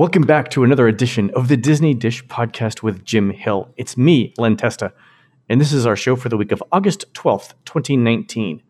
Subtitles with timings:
[0.00, 3.68] Welcome back to another edition of the Disney Dish Podcast with Jim Hill.
[3.76, 4.94] It's me, Len Testa,
[5.46, 8.62] and this is our show for the week of August 12th, 2019.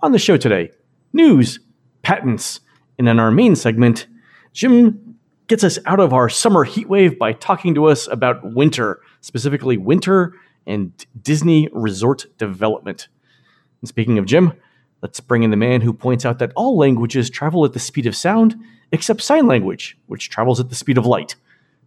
[0.00, 0.72] On the show today,
[1.14, 1.58] news,
[2.02, 2.60] patents,
[2.98, 4.08] and in our main segment,
[4.52, 5.16] Jim
[5.46, 9.78] gets us out of our summer heat wave by talking to us about winter, specifically
[9.78, 10.34] winter
[10.66, 10.92] and
[11.22, 13.08] Disney resort development.
[13.80, 14.52] And speaking of Jim,
[15.00, 18.04] let's bring in the man who points out that all languages travel at the speed
[18.04, 18.54] of sound
[18.94, 21.36] except sign language, which travels at the speed of light.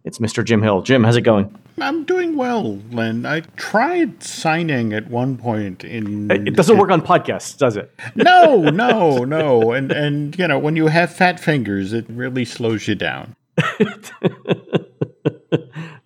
[0.04, 0.44] It's Mr.
[0.44, 0.82] Jim Hill.
[0.82, 1.54] Jim, how's it going?
[1.80, 3.26] I'm doing well, Len.
[3.26, 6.30] I tried signing at one point in.
[6.30, 7.92] Uh, it doesn't work on podcasts, does it?
[8.14, 9.72] No, no, no.
[9.72, 13.36] And and you know when you have fat fingers, it really slows you down.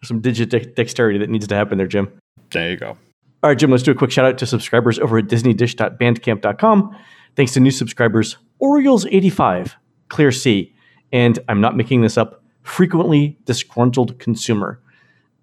[0.02, 2.12] Some digit dexterity that needs to happen there, Jim.
[2.50, 2.96] There you go.
[3.42, 6.96] All right, Jim, let's do a quick shout out to subscribers over at disneydish.bandcamp.com.
[7.34, 9.72] Thanks to new subscribers, Orioles85,
[10.08, 10.71] Clear C,
[11.12, 14.80] and I'm not making this up, frequently disgruntled consumer.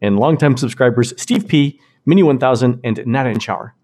[0.01, 3.75] And longtime subscribers, Steve P, Mini 1000, and Nat Shower.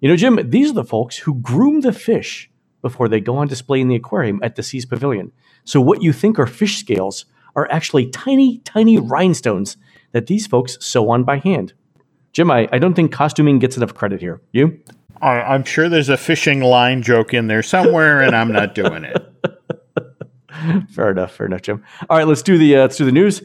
[0.00, 2.50] You know, Jim, these are the folks who groom the fish
[2.82, 5.32] before they go on display in the aquarium at the Seas Pavilion.
[5.64, 9.76] So, what you think are fish scales are actually tiny, tiny rhinestones
[10.12, 11.74] that these folks sew on by hand.
[12.32, 14.40] Jim, I, I don't think costuming gets enough credit here.
[14.52, 14.80] You?
[15.20, 19.04] I, am sure there's a fishing line joke in there somewhere, and I'm not doing
[19.04, 19.26] it.
[20.90, 21.84] fair enough, fair enough, Jim.
[22.08, 23.42] All right, let's do the uh, let's do the news,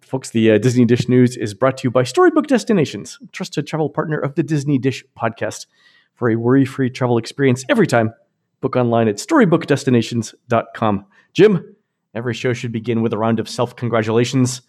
[0.00, 0.30] folks.
[0.30, 4.18] The uh, Disney Dish News is brought to you by Storybook Destinations, trusted travel partner
[4.18, 5.66] of the Disney Dish podcast.
[6.14, 8.12] For a worry-free travel experience every time,
[8.60, 11.06] book online at storybookdestinations.com.
[11.32, 11.76] Jim,
[12.14, 14.60] every show should begin with a round of self-congratulations.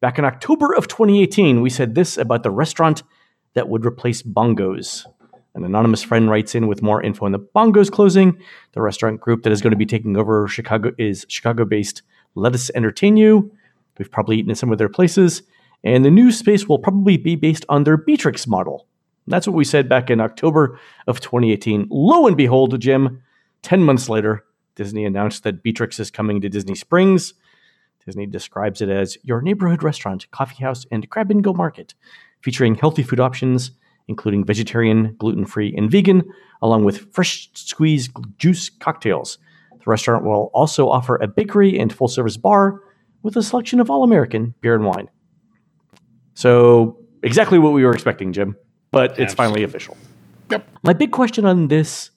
[0.00, 3.02] Back in October of 2018, we said this about the restaurant
[3.54, 5.04] that would replace Bongos.
[5.54, 8.38] An anonymous friend writes in with more info on the Bongos closing.
[8.72, 12.02] The restaurant group that is going to be taking over Chicago is Chicago-based
[12.36, 13.50] Lettuce Entertain You.
[13.98, 15.42] We've probably eaten at some of their places,
[15.82, 18.86] and the new space will probably be based on their Beatrix model.
[19.26, 21.88] That's what we said back in October of 2018.
[21.90, 23.22] Lo and behold, Jim,
[23.62, 24.44] 10 months later,
[24.76, 27.34] Disney announced that Beatrix is coming to Disney Springs.
[28.06, 31.94] Disney describes it as your neighborhood restaurant, coffee house, and grab and go market,
[32.40, 33.72] featuring healthy food options,
[34.08, 36.22] including vegetarian, gluten free, and vegan,
[36.62, 39.38] along with fresh squeezed juice cocktails.
[39.72, 42.80] The restaurant will also offer a bakery and full service bar
[43.22, 45.08] with a selection of all American beer and wine.
[46.34, 48.56] So, exactly what we were expecting, Jim,
[48.90, 49.36] but it's Absolutely.
[49.36, 49.96] finally official.
[50.50, 50.68] Yep.
[50.82, 52.10] My big question on this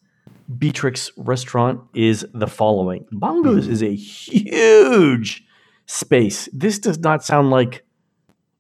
[0.57, 3.69] Beatrix restaurant is the following Bongos mm.
[3.69, 5.43] is a huge
[5.85, 6.49] space.
[6.51, 7.85] This does not sound like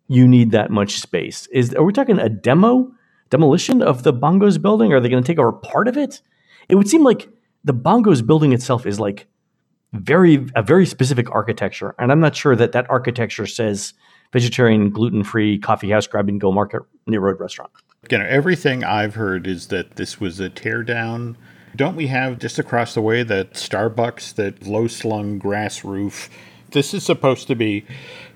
[0.07, 1.47] you need that much space.
[1.47, 2.91] Is are we talking a demo
[3.33, 4.93] demolition of the Bongos building?
[4.93, 6.21] Are they going to take over part of it?
[6.69, 7.27] It would seem like
[7.63, 9.25] the Bongos building itself is like
[9.91, 13.93] very a very specific architecture, and I'm not sure that that architecture says
[14.31, 17.71] vegetarian, gluten free coffee house, grab and go market near road restaurant.
[18.11, 21.35] You know, everything I've heard is that this was a teardown.
[21.75, 26.29] Don't we have just across the way that Starbucks, that low slung grass roof?
[26.73, 27.85] this is supposed to be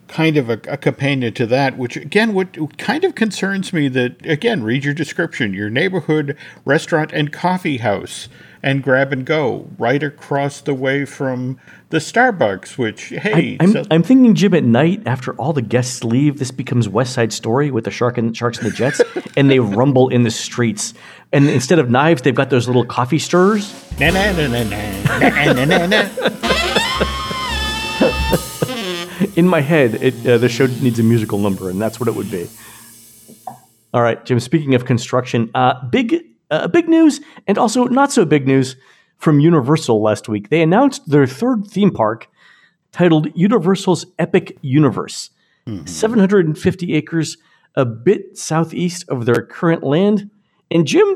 [0.08, 4.26] kind of a, a, companion to that, which again, what kind of concerns me that,
[4.26, 8.30] again, read your description your neighborhood restaurant and coffee house
[8.64, 11.60] and grab and go right across the way from
[11.90, 13.58] the Starbucks, which, hey.
[13.60, 16.90] I, am so- I'm thinking, Jim, at night, after all the guests leave, this becomes
[16.90, 19.02] West Side Story with the shark and, Sharks and the Jets,
[19.38, 20.94] and they rumble in the streets.
[21.32, 23.74] And instead of knives, they've got those little coffee stirrers.
[24.00, 24.32] Na, na,
[25.88, 26.54] na,
[29.38, 32.16] in my head, it, uh, the show needs a musical number, and that's what it
[32.16, 32.50] would be.
[33.94, 34.40] All right, Jim.
[34.40, 38.76] Speaking of construction, uh, big, uh, big news, and also not so big news
[39.18, 40.50] from Universal last week.
[40.50, 42.28] They announced their third theme park,
[42.92, 45.30] titled Universal's Epic Universe.
[45.68, 45.86] Mm-hmm.
[45.86, 47.38] 750 acres,
[47.76, 50.32] a bit southeast of their current land.
[50.72, 51.16] And Jim,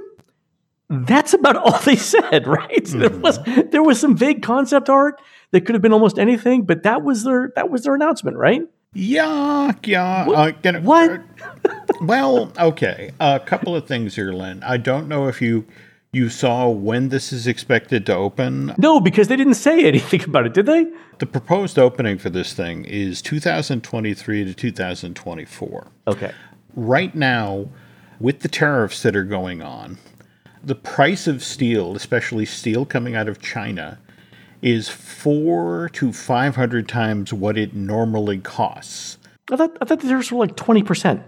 [0.90, 2.84] that's about all they said, right?
[2.84, 3.00] Mm-hmm.
[3.00, 3.40] There was
[3.72, 5.20] there was some vague concept art
[5.52, 8.62] that could have been almost anything, but that was their that was their announcement, right?
[8.94, 10.26] Yeah, yeah.
[10.26, 10.66] What?
[10.66, 11.12] Uh, what?
[11.12, 13.12] Uh, well, okay.
[13.20, 14.64] A couple of things here, Len.
[14.64, 15.66] I don't know if you
[16.14, 18.74] you saw when this is expected to open.
[18.78, 20.88] No, because they didn't say anything about it, did they?
[21.20, 25.88] The proposed opening for this thing is 2023 to 2024.
[26.08, 26.32] Okay.
[26.76, 27.68] Right now,
[28.20, 29.98] with the tariffs that are going on,
[30.64, 34.00] the price of steel, especially steel coming out of China,
[34.62, 39.18] is four to five hundred times what it normally costs.
[39.52, 41.24] I thought I thought the tariffs were like twenty percent.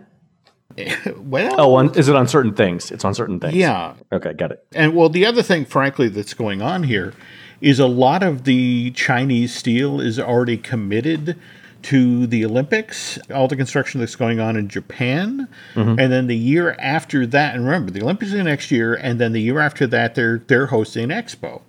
[1.18, 2.92] well, oh, on, is it on certain things?
[2.92, 3.54] It's on certain things.
[3.54, 3.94] Yeah.
[4.12, 4.66] Okay, got it.
[4.74, 7.14] And well, the other thing, frankly, that's going on here
[7.62, 11.40] is a lot of the Chinese steel is already committed
[11.84, 16.00] to the Olympics, all the construction that's going on in Japan, mm-hmm.
[16.00, 19.34] and then the year after that, and remember the Olympics are next year, and then
[19.34, 21.62] the year after that they're they're hosting an expo.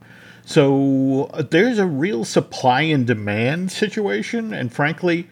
[0.44, 5.28] So uh, there's a real supply and demand situation, and frankly,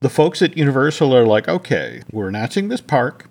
[0.00, 3.28] the folks at Universal are like, okay, we're announcing this park.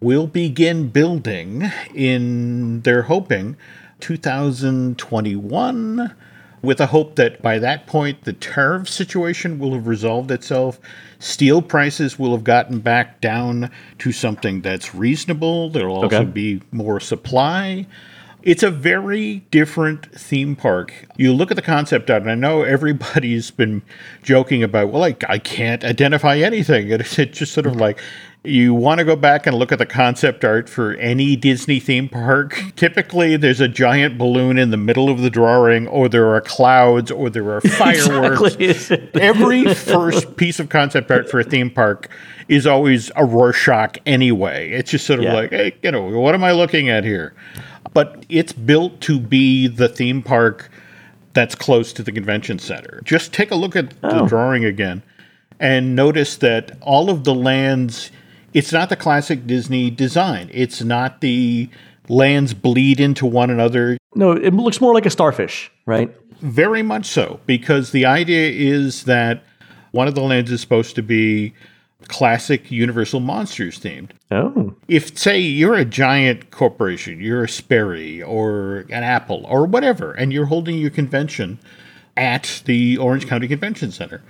[0.00, 3.56] We'll begin building in, they're hoping,
[4.00, 6.12] 2021,
[6.60, 10.80] with a hope that by that point the tariff situation will have resolved itself.
[11.20, 15.70] Steel prices will have gotten back down to something that's reasonable.
[15.70, 16.24] There'll also Okay.
[16.24, 17.86] be more supply.
[18.44, 21.06] It's a very different theme park.
[21.16, 23.82] You look at the concept art, and I know everybody's been
[24.22, 26.90] joking about, well, I, I can't identify anything.
[26.90, 28.00] It's it's just sort of like,
[28.44, 32.08] you want to go back and look at the concept art for any Disney theme
[32.08, 32.60] park.
[32.76, 37.10] Typically, there's a giant balloon in the middle of the drawing, or there are clouds,
[37.12, 38.56] or there are fireworks.
[38.56, 39.22] Exactly.
[39.22, 42.08] Every first piece of concept art for a theme park
[42.48, 44.70] is always a Rorschach anyway.
[44.72, 45.34] It's just sort of Yeah.
[45.34, 47.34] like, hey, you know, what am I looking at here?
[47.94, 50.70] But it's built to be the theme park
[51.34, 53.00] that's close to the convention center.
[53.04, 54.28] Just take a look at the Oh.
[54.28, 55.02] drawing again
[55.60, 58.10] and notice that all of the lands,
[58.52, 60.50] it's not the classic Disney design.
[60.52, 61.68] It's not the
[62.08, 63.96] lands bleed into one another.
[64.14, 66.10] no, it looks more like a starfish, right?
[66.42, 69.42] Very much so, because the idea is that
[69.92, 71.54] one of the lands is supposed to be
[72.08, 74.10] classic Universal Monsters themed.
[74.30, 80.12] Oh, If, say, you're a giant corporation, you're a Sperry or an Apple or whatever,
[80.12, 81.58] and you're holding your convention
[82.16, 84.22] at the Orange County Convention Center,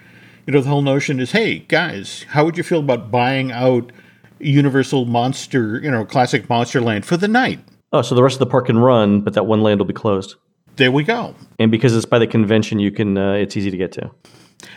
[0.46, 3.92] you know, the whole notion is hey, guys, how would you feel about buying out
[4.38, 7.60] Universal Monster, you know, classic Monsterland for the night?
[7.92, 9.92] oh, so the rest of the park can run, but that one land will be
[9.92, 10.36] closed.
[10.76, 11.34] There we go.
[11.58, 14.10] And because it's by the convention, you can uh, it's easy to get to.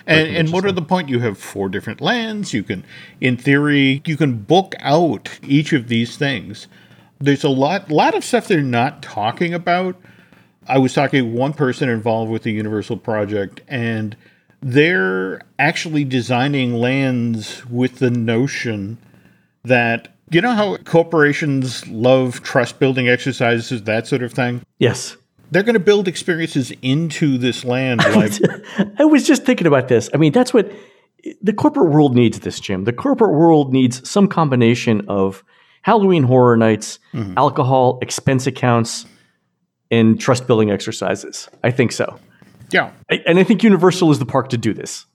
[0.05, 1.09] And, and what are the point?
[1.09, 2.53] You have four different lands.
[2.53, 2.83] You can,
[3.21, 6.67] in theory, you can book out each of these things.
[7.19, 9.95] There's a lot, lot of stuff they're not talking about.
[10.67, 14.17] I was talking to one person involved with the Universal project, and
[14.61, 18.97] they're actually designing lands with the notion
[19.63, 24.63] that you know how corporations love trust building exercises, that sort of thing.
[24.79, 25.17] Yes.
[25.51, 28.33] They're going to build experiences into this land, like
[28.99, 30.09] I was just thinking about this.
[30.13, 30.71] I mean, that's what
[31.41, 32.83] the corporate world needs this, Jim.
[32.83, 35.43] The corporate world needs some combination of
[35.83, 37.33] Halloween horror nights, mm-hmm.
[37.37, 39.05] alcohol, expense accounts,
[39.91, 41.47] and trust building exercises.
[41.63, 42.19] I think so.
[42.71, 42.91] yeah.
[43.09, 45.05] I, and I think Universal is the park to do this.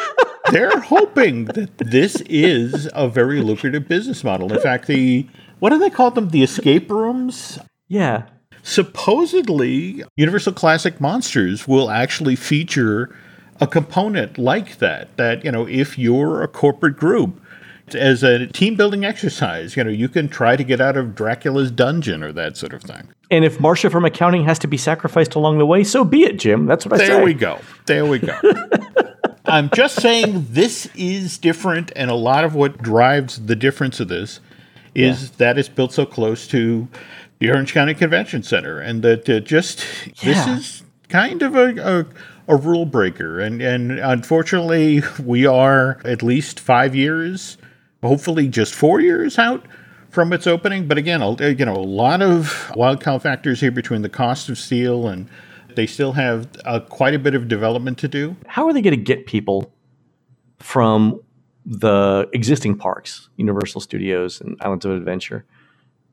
[0.50, 4.52] they're hoping that this is a very lucrative business model.
[4.52, 5.26] In fact, the
[5.58, 6.30] what do they call them?
[6.30, 7.58] The escape rooms.
[7.88, 8.26] Yeah.
[8.62, 13.14] Supposedly, Universal Classic Monsters will actually feature
[13.60, 15.16] a component like that.
[15.16, 17.40] That you know, if you're a corporate group,
[17.94, 21.70] as a team building exercise, you know, you can try to get out of Dracula's
[21.70, 23.08] dungeon or that sort of thing.
[23.30, 26.38] And if Marcia from accounting has to be sacrificed along the way, so be it,
[26.38, 26.66] Jim.
[26.66, 27.12] That's what I There say.
[27.14, 27.58] There we go.
[27.86, 28.38] There we go.
[29.44, 34.08] I'm just saying this is different, and a lot of what drives the difference of
[34.08, 34.40] this
[34.94, 36.88] is that it's built so close to
[37.40, 39.84] the Orange County Convention Center, and that uh, just
[40.22, 42.06] this is kind of a,
[42.48, 43.40] a, a rule breaker.
[43.40, 47.58] And, and unfortunately, we are at least five years,
[48.02, 49.64] hopefully just four years out
[50.10, 50.86] from its opening.
[50.86, 54.58] But again, you know, a lot of wild cow factors here between the cost of
[54.58, 55.28] steel and
[55.76, 58.36] they still have uh, quite a bit of development to do.
[58.46, 59.72] How are they going to get people
[60.58, 61.20] from
[61.64, 65.44] the existing parks, Universal Studios and Islands of Adventure,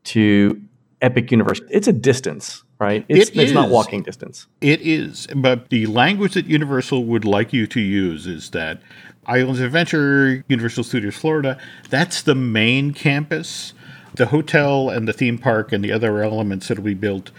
[0.06, 0.62] to
[1.02, 1.62] Epic Universe?
[1.70, 3.06] It's a distance, right?
[3.08, 4.48] It's, It it's not walking distance.
[4.62, 8.82] It is, but the language that Universal would like you to use is that
[9.26, 13.74] Islands of Adventure, Universal Studios Florida, that's the main campus.
[14.16, 17.32] The hotel and the theme park and the other elements that will be built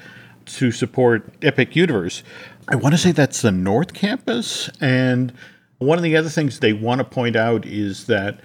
[0.46, 2.22] to support Epic Universe.
[2.68, 4.70] I want to say that's the North Campus.
[4.80, 5.32] And
[5.78, 8.40] one of the other things they want to point out is that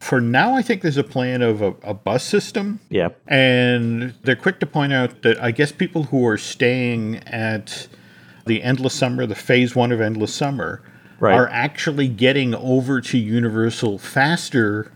[0.00, 3.08] for now, I think there's a plan of a, a bus system Yeah.
[3.26, 7.88] and they're quick to point out that I guess people who are staying at
[8.46, 10.82] the Endless Summer, the phase one of Endless Summer,
[11.20, 11.34] Right.
[11.34, 14.92] are actually getting over to Universal faster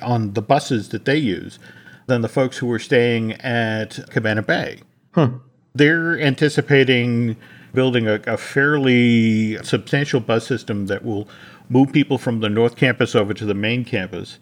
[0.00, 1.58] on the buses that they use
[2.06, 4.80] than the folks who are staying at Cabana Bay.
[5.12, 5.30] Huh.
[5.74, 7.36] They're anticipating
[7.74, 11.28] building a, a fairly substantial bus system that will
[11.68, 14.38] move people from the North Campus over to the main campus.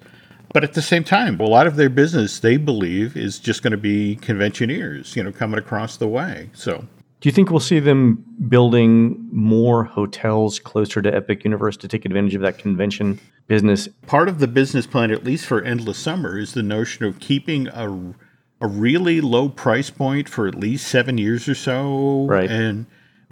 [0.52, 3.72] But at the same time, a lot of their business, they believe, is just going
[3.72, 6.50] to be conventioneers, you know, coming across the way.
[6.52, 6.84] So,
[7.20, 12.04] Do you think we'll see them building more hotels closer to Epic Universe to take
[12.04, 13.88] advantage of that convention business?
[14.06, 17.68] Part of the business plan, at least for Endless Summer, is the notion of keeping
[17.68, 18.14] a,
[18.60, 22.26] a really low price point for at least seven years or so.
[22.26, 22.50] Right.
[22.50, 22.84] And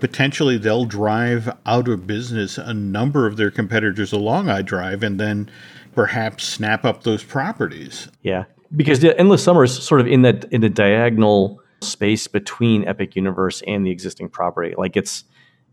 [0.02, 5.48] potentially they'll drive out of business a number of their competitors along iDrive and then
[5.94, 8.08] perhaps snap up those properties.
[8.22, 12.84] Yeah, because the Endless Summer is sort of in that in the diagonal space between
[12.88, 14.74] Epic Universe and the existing property.
[14.76, 15.22] Like it's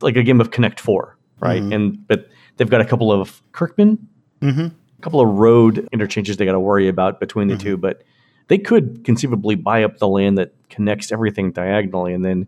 [0.02, 1.60] like a game of Connect Four, right?
[1.64, 1.74] Mm-hmm.
[1.74, 4.08] And but they've got a couple of Kirkman,
[4.42, 4.68] Mm-hmm.
[4.68, 7.64] a couple of road interchanges they got to worry about between the Mm-hmm.
[7.64, 8.04] two, but
[8.48, 12.48] they could conceivably buy up the land that connects everything diagonally and then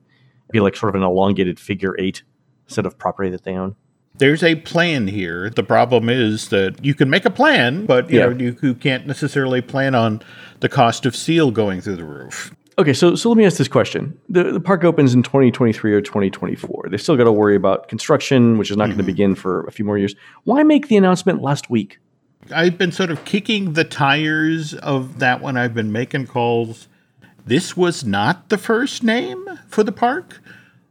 [0.52, 2.24] be like sort of an elongated figure eight
[2.68, 3.76] set of property that they own.
[4.18, 5.50] There's a plan here.
[5.50, 8.28] The problem is that you can make a plan, but you Yeah.
[8.28, 10.22] know you, you can't necessarily plan on
[10.60, 12.54] the cost of steel going through the roof.
[12.78, 16.02] Okay, so so let me ask this question: the, the park opens in 2023 or
[16.02, 16.88] 2024.
[16.90, 19.08] They've still got to worry about construction, which is not going to mm-hmm.
[19.08, 20.16] begin for a few more years.
[20.44, 22.00] Why make the announcement last week?
[22.54, 25.58] I've been sort of kicking the tires of that one.
[25.58, 26.88] I've been making calls.
[27.46, 30.42] This was not the first name for the park.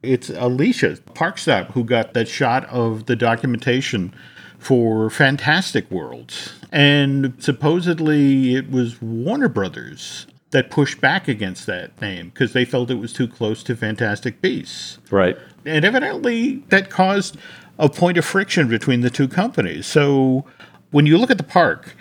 [0.03, 4.15] It's Alicia Parkstop who got that shot of the documentation
[4.59, 6.53] for Fantastic Worlds.
[6.73, 12.91] And supposedly it was Warner Brothers that pushed back against that name because they felt
[12.91, 14.99] it was too close to Fantastic Beasts.
[15.11, 15.39] Right.
[15.65, 17.37] And evidently that caused
[17.79, 19.87] a point of friction between the two companies.
[19.87, 20.45] So
[20.91, 21.95] when you look at the park,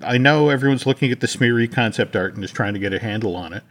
[0.00, 2.98] I know everyone's looking at the smeary concept art and is trying to get a
[2.98, 3.64] handle on it.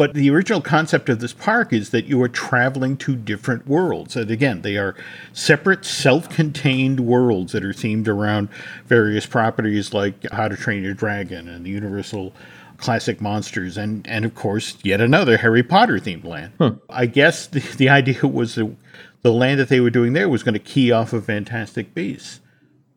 [0.00, 4.16] But the original concept of this park is that you are traveling to different worlds.
[4.16, 4.96] And again, they are
[5.34, 8.48] separate, self contained worlds that are themed around
[8.86, 12.32] various properties like How to Train Your Dragon and the Universal
[12.78, 16.80] Classic Monsters, and, and of course, yet another Harry Potter themed land.
[16.88, 18.74] I guess the, the idea was that
[19.20, 22.40] the land that they were doing there was going to key off of Fantastic Beasts.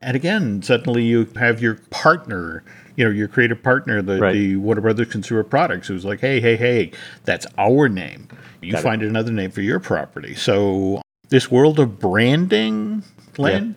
[0.04, 2.64] And again, suddenly you have your partner,
[2.96, 4.34] you know, your creative partner, the, Right.
[4.34, 6.92] the Warner Brothers Consumer Products, who's like, hey, hey, hey,
[7.26, 8.28] that's our name.
[8.62, 8.84] You Got it.
[8.84, 10.36] find another name for your property.
[10.36, 13.04] So this world of branding,
[13.38, 13.76] Len,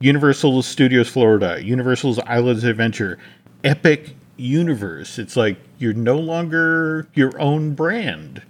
[0.00, 3.18] Universal Studios Florida, Universal's Islands Adventure,
[3.64, 5.18] Epic Universe.
[5.18, 8.42] It's like you're no longer your own brand.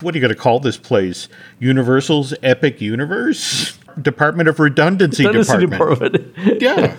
[0.00, 1.28] What are you going to call this place?
[1.60, 3.78] Universal's Epic Universe?
[4.00, 5.70] Department of Redundancy, Department.
[5.70, 6.34] Department.
[6.62, 6.96] Yeah.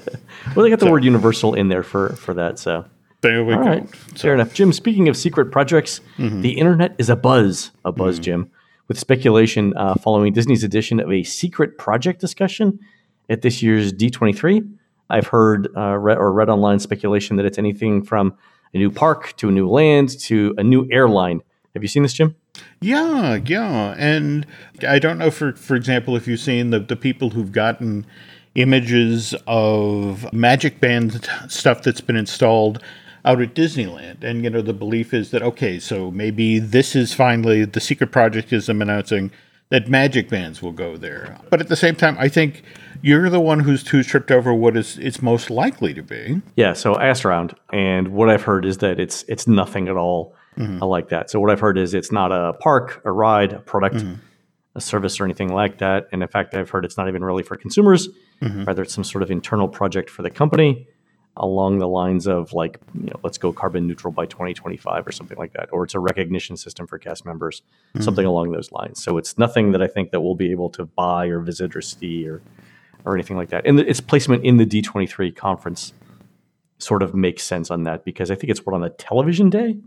[0.56, 2.60] well, they got the word universal in there for for that.
[2.60, 2.86] So
[3.22, 3.70] There we all go.
[3.70, 4.54] right, fair enough.
[4.54, 8.52] Jim, speaking of secret projects, the internet is a buzz, a buzz, Jim,
[8.88, 12.80] with speculation uh, following Disney's edition of a secret project discussion
[13.30, 14.70] at this year's D23.
[15.10, 18.36] I've heard uh, read, or read online speculation that it's anything from
[18.74, 21.42] a new park to a new land to a new airline.
[21.74, 22.36] Have you seen this, Jim?
[22.82, 23.96] Yeah, yeah.
[23.98, 24.46] And
[24.88, 28.06] I don't know, for, for example, if you've seen the, the people who've gotten
[28.56, 32.84] images of Magic Band stuff that's been installed
[33.26, 34.24] out at Disneyland.
[34.24, 38.12] And, you know, the belief is that, okay, so maybe this is finally the secret
[38.12, 39.32] project is them announcing
[39.70, 41.40] that Magic Bands will go there.
[41.50, 42.64] But at the same time, I think
[43.02, 46.42] you're the one who's too tripped over what is it's most likely to be.
[46.56, 49.96] Yeah, so I asked around, and what I've heard is that it's it's nothing at
[49.96, 51.30] all uh, like that.
[51.30, 54.16] So what I've heard is it's not a park, a ride, a product, mm-hmm.
[54.76, 56.08] a service, or anything like that.
[56.12, 58.10] And in fact, I've heard it's not even really for consumers.
[58.42, 58.66] Mm-hmm.
[58.66, 60.88] Rather, it's some sort of internal project for the company,
[61.38, 65.38] along the lines of like, you know, let's go carbon neutral by 2025 or something
[65.38, 67.62] like that, or it's a recognition system for cast members,
[68.00, 69.04] something along those lines.
[69.04, 71.82] So it's nothing that I think that we'll be able to buy or visit or
[71.82, 72.42] see or
[73.06, 73.66] or anything like that.
[73.66, 75.94] And its placement in the D23 conference
[76.78, 79.78] sort of makes sense on that because I think it's what on the television day.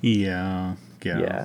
[0.00, 1.18] Yeah, yeah.
[1.18, 1.44] Yeah.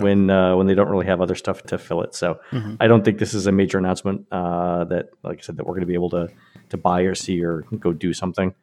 [0.00, 2.40] When uh, when they don't really have other stuff to fill it, so
[2.80, 5.74] I don't think this is a major announcement uh, that, like I said, that we're
[5.74, 6.30] going to be able to
[6.70, 8.54] to buy or see or go do something.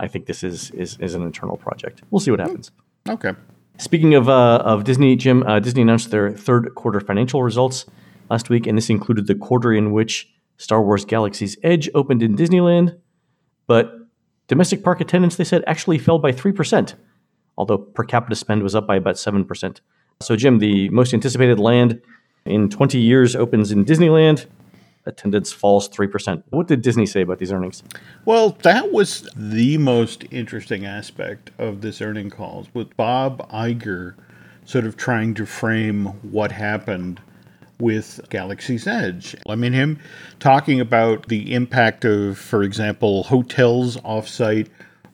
[0.00, 2.02] I think this is is, is an internal project.
[2.10, 2.70] We'll see what happens.
[3.06, 3.32] Okay.
[3.76, 7.84] Speaking of uh, of Disney, Jim, uh, Disney announced their third quarter financial results
[8.30, 12.34] last week, and this included the quarter in which Star Wars Galaxy's Edge opened in
[12.34, 12.98] Disneyland,
[13.66, 13.94] but
[14.46, 16.94] domestic park attendance they said actually fell by three percent,
[17.58, 19.82] although per capita spend was up by about seven percent.
[20.20, 22.00] So, Jim, the most anticipated land
[22.46, 24.46] in 20 years opens in Disneyland.
[25.04, 26.44] Attendance falls three percent.
[26.50, 27.82] What did Disney say about these earnings?
[28.24, 34.14] Well, that was the most interesting aspect of this earning calls with Bob Iger
[34.64, 37.20] sort of trying to frame what happened
[37.80, 39.34] with Galaxy's Edge.
[39.48, 39.98] I mean, him
[40.40, 44.68] talking about the impact of, for example, hotels offsite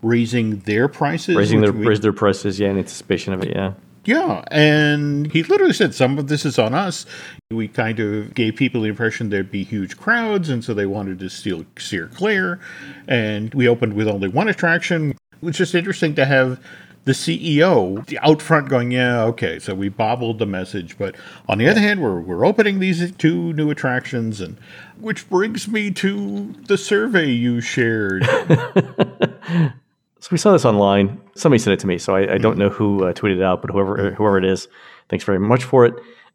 [0.04, 1.34] raising their prices.
[1.34, 3.72] Raising their we- raise their prices, yeah, in anticipation of it, yeah.
[4.04, 7.06] Yeah, and he literally said some of this is on us.
[7.50, 11.18] We kind of gave people the impression there'd be huge crowds, and so they wanted
[11.20, 12.60] to steal, steer clear.
[13.08, 15.12] And we opened with only one attraction.
[15.12, 16.60] It was just interesting to have
[17.04, 20.98] the CEO out front going, yeah, okay, so we bobbled the message.
[20.98, 21.16] But
[21.48, 24.58] on the other hand, we're, we're opening these two new attractions, and
[24.98, 28.26] which brings me to the survey you shared.
[30.24, 31.20] So we saw this online.
[31.34, 33.60] Somebody sent it to me, so I, I don't know who uh, tweeted it out,
[33.60, 34.68] but whoever whoever it is,
[35.10, 35.92] thanks very much for it.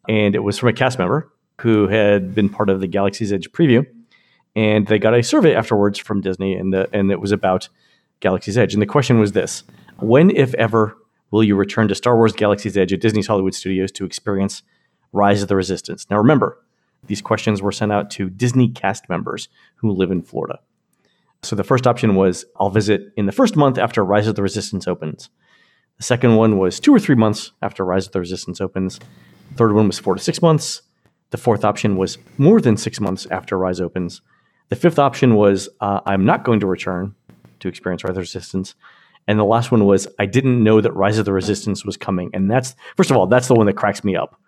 [0.07, 3.51] And it was from a cast member who had been part of the Galaxy's Edge
[3.51, 3.87] preview,
[4.55, 7.67] and they got a survey afterwards from Disney, and the and it was about
[8.19, 8.73] Galaxy's Edge.
[8.73, 9.63] And the question was this:
[9.97, 10.95] When, if ever,
[11.31, 14.61] will you return to Star Wars Galaxy's Edge at Disney's Hollywood Studios to experience
[15.13, 16.05] Rise of the Resistance?
[16.11, 16.59] Now, remember,
[17.07, 20.59] these questions were sent out to Disney cast members who live in Florida.
[21.41, 24.43] So the first option was I'll visit in the first month after Rise of the
[24.43, 25.29] Resistance opens.
[25.97, 28.99] The second one was two or three months after Rise of the Resistance opens.
[29.49, 30.81] The third one was four to six months.
[31.31, 34.21] The fourth option was more than six months after Rise opens.
[34.69, 37.15] The fifth option was uh, I'm not going to return
[37.59, 38.75] to experience Rise of the Resistance.
[39.27, 42.31] And the last one was I didn't know that Rise of the Resistance was coming.
[42.33, 44.39] And that's, first of all, that's the one that cracks me up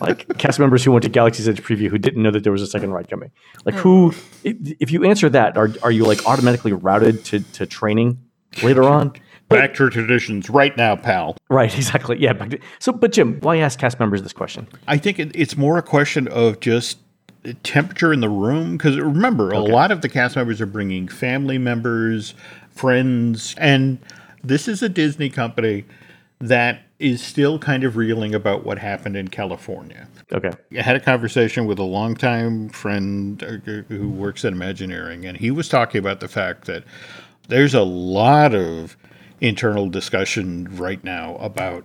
[0.00, 2.62] like cast members who went to Galaxy's Edge preview who didn't know that there was
[2.62, 3.30] a second ride coming.
[3.64, 4.18] Like who, hmm.
[4.44, 8.18] if, if you answer that, are are you like automatically routed to to training
[8.62, 9.12] later on?
[9.48, 11.36] Back to traditions right now, pal.
[11.48, 12.18] Right, exactly.
[12.18, 12.32] Yeah.
[12.32, 14.66] To, so, but Jim, why ask cast members this question?
[14.88, 16.98] I think it, it's more a question of just
[17.62, 19.56] temperature in the room because remember, okay.
[19.56, 22.34] a lot of the cast members are bringing family members,
[22.70, 23.98] friends, and
[24.42, 25.84] this is a Disney company
[26.40, 30.08] that is still kind of reeling about what happened in California.
[30.32, 30.50] Okay.
[30.76, 35.50] I had a conversation with a longtime friend uh, who works at Imagineering, and he
[35.50, 36.84] was talking about the fact that
[37.48, 38.96] there's a lot of
[39.40, 41.84] internal discussion right now about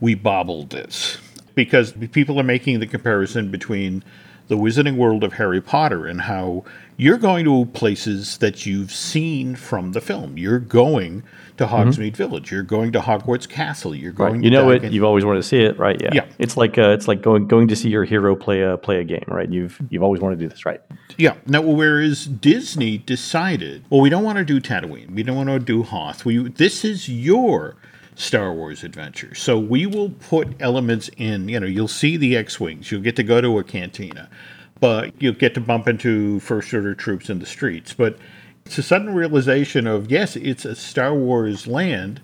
[0.00, 1.18] we bobbled this
[1.54, 4.04] because people are making the comparison between
[4.48, 6.64] the Wizarding World of Harry Potter and how
[6.96, 10.36] you're going to places that you've seen from the film.
[10.36, 11.22] You're going
[11.56, 11.74] to mm-hmm.
[11.74, 12.16] Hogsmeade mm-hmm.
[12.16, 12.52] Village.
[12.52, 13.94] You're going to Hogwarts Castle.
[13.94, 14.34] You're going.
[14.34, 14.44] Right.
[14.44, 14.84] You know it.
[14.92, 16.00] You've always wanted to see it, right?
[16.00, 16.10] Yeah.
[16.12, 16.26] yeah.
[16.38, 19.04] It's like uh, it's like going going to see your hero play a play a
[19.04, 19.50] game, right?
[19.50, 20.80] You've you've always wanted to do this, right?
[21.16, 21.34] Yeah.
[21.46, 25.14] Now, whereas Disney decided, well, we don't want to do Tatooine.
[25.14, 26.24] We don't want to do Hoth.
[26.24, 27.76] We this is your
[28.22, 29.34] Star Wars adventure.
[29.34, 33.16] So we will put elements in, you know, you'll see the X Wings, you'll get
[33.16, 34.30] to go to a cantina,
[34.80, 37.92] but you'll get to bump into first order troops in the streets.
[37.92, 38.16] But
[38.64, 42.20] it's a sudden realization of, yes, it's a Star Wars land,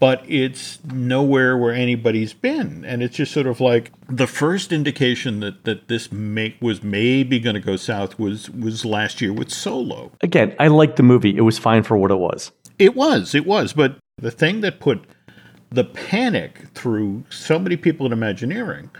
[0.00, 2.84] but it's nowhere where anybody's been.
[2.84, 7.38] And it's just sort of like the first indication that, that this make was maybe
[7.38, 10.10] going to go south was was last year with Solo.
[10.22, 11.36] Again, I liked the movie.
[11.36, 12.50] It was fine for what it was.
[12.78, 13.72] It was, it was.
[13.72, 15.04] But the thing that put
[15.74, 18.90] the panic through so many people in Imagineering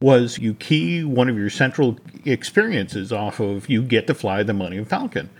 [0.00, 4.52] was you key one of your central experiences off of you get to fly the
[4.52, 5.30] Millennium Falcon.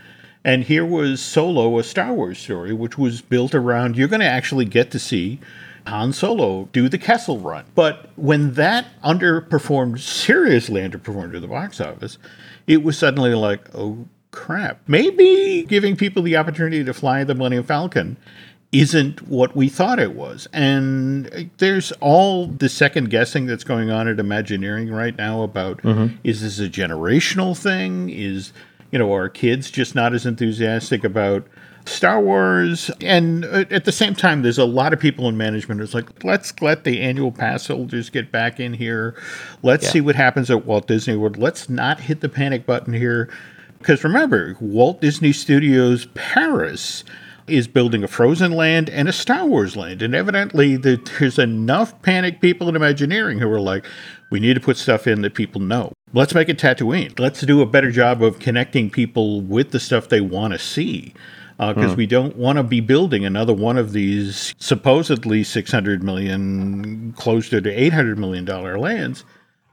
[0.45, 4.25] And here was Solo, a Star Wars story, which was built around you're going to
[4.25, 5.39] actually get to see
[5.87, 7.65] Han Solo do the Kessel run.
[7.75, 12.17] But when that underperformed, seriously underperformed at the box office,
[12.67, 14.81] it was suddenly like, oh crap.
[14.87, 18.17] Maybe giving people the opportunity to fly the Millennium Falcon
[18.73, 20.47] isn't what we thought it was.
[20.51, 26.15] And there's all the second guessing that's going on at Imagineering right now about mm-hmm.
[26.23, 28.09] is this a generational thing?
[28.09, 28.51] Is,
[28.91, 31.47] you know, are kids just not as enthusiastic about
[31.85, 32.89] Star Wars?
[32.99, 36.59] And at the same time, there's a lot of people in management who's like, let's
[36.59, 39.15] let the annual pass holders get back in here.
[39.61, 39.91] Let's yeah.
[39.91, 41.37] see what happens at Walt Disney World.
[41.37, 43.29] Let's not hit the panic button here.
[43.77, 47.03] Because remember, Walt Disney Studios Paris
[47.47, 50.01] is building a Frozen land and a Star Wars land.
[50.01, 53.85] And evidently, the, there's enough panic people in Imagineering who are like,
[54.29, 55.93] we need to put stuff in that people know.
[56.13, 57.17] Let's make it Tatooine.
[57.19, 61.13] Let's do a better job of connecting people with the stuff they want to see.
[61.57, 67.13] Because uh, we don't want to be building another one of these supposedly 600 million,
[67.13, 69.23] closer to 800 million dollar lands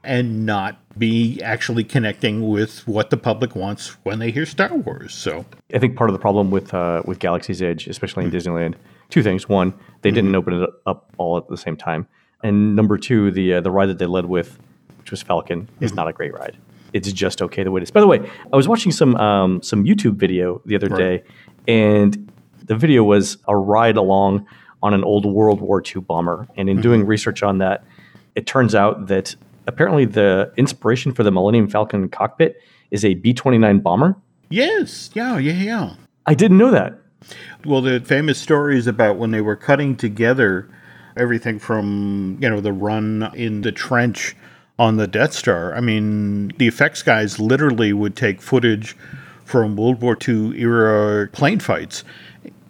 [0.03, 5.13] and not be actually connecting with what the public wants when they hear Star Wars.
[5.13, 8.49] So I think part of the problem with uh, with Galaxy's Edge, especially in mm-hmm.
[8.49, 8.75] Disneyland,
[9.09, 10.15] two things: one, they mm-hmm.
[10.15, 12.07] didn't open it up all at the same time,
[12.43, 14.59] and number two, the uh, the ride that they led with,
[14.99, 15.83] which was Falcon, mm-hmm.
[15.83, 16.57] is not a great ride.
[16.93, 17.91] It's just okay the way it is.
[17.91, 20.97] By the way, I was watching some um, some YouTube video the other right.
[20.97, 21.23] day,
[21.67, 22.31] and
[22.65, 24.45] the video was a ride along
[24.83, 26.47] on an old World War II bomber.
[26.57, 26.81] And in mm-hmm.
[26.81, 27.83] doing research on that,
[28.35, 29.35] it turns out that
[29.67, 34.15] apparently the inspiration for the Millennium Falcon cockpit is a B 29 bomber.
[34.49, 35.09] Yes.
[35.13, 35.37] Yeah.
[35.37, 35.53] Yeah.
[35.53, 35.93] Yeah.
[36.25, 36.99] I didn't know that.
[37.65, 40.67] Well, the famous story is about when they were cutting together
[41.17, 44.35] everything from you know the run in the trench
[44.79, 45.75] on the Death Star.
[45.75, 48.95] I mean, the effects guys literally would take footage
[49.45, 52.03] from World War II era plane fights.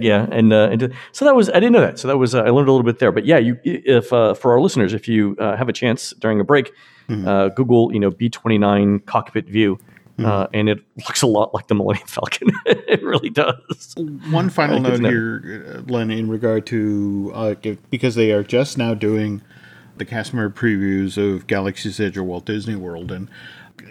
[0.03, 1.99] Yeah, and, uh, and so that was I didn't know that.
[1.99, 3.11] So that was uh, I learned a little bit there.
[3.11, 6.39] But yeah, you if uh, for our listeners, if you uh, have a chance during
[6.39, 6.71] a break,
[7.09, 7.53] mm-hmm.
[7.55, 9.77] Google you know B twenty nine cockpit view.
[10.17, 10.25] Mm-hmm.
[10.25, 12.49] Uh, and it looks a lot like the Millennium Falcon.
[12.65, 13.95] it really does.
[14.29, 17.55] One final note here, Len, in regard to uh,
[17.89, 19.41] because they are just now doing
[19.97, 23.29] the cast member previews of Galaxy's Edge or Walt Disney World, and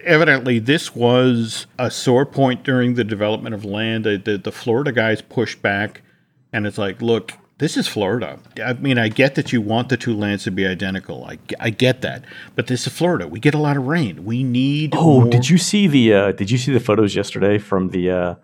[0.05, 4.05] evidently this was a sore point during the development of land.
[4.05, 6.03] The, the, the Florida guys pushed back,
[6.53, 8.39] and it's like, look, this is Florida.
[8.65, 11.25] I mean, I get that you want the two lands to be identical.
[11.25, 12.25] I, I get that,
[12.57, 13.29] but this is Florida.
[13.29, 14.25] We get a lot of rain.
[14.25, 14.95] We need.
[14.97, 18.11] Oh, more- did you see the uh, Did you see the photos yesterday from the
[18.11, 18.35] uh,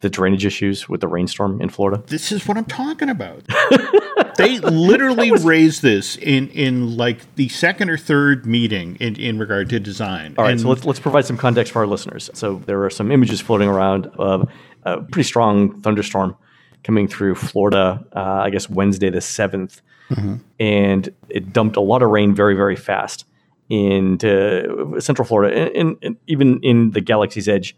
[0.00, 2.02] the drainage issues with the rainstorm in Florida?
[2.06, 3.42] This is what I'm talking about.
[4.38, 5.44] they literally was...
[5.44, 10.34] raised this in in like the second or third meeting in, in regard to design.
[10.38, 12.30] All right, and so let's let's provide some context for our listeners.
[12.32, 14.48] So there are some images floating around of
[14.84, 16.36] a pretty strong thunderstorm
[16.84, 18.04] coming through Florida.
[18.14, 20.36] Uh, I guess Wednesday the 7th mm-hmm.
[20.58, 23.24] and it dumped a lot of rain very very fast
[23.68, 27.76] into Central Florida, and, and even in the Galaxy's Edge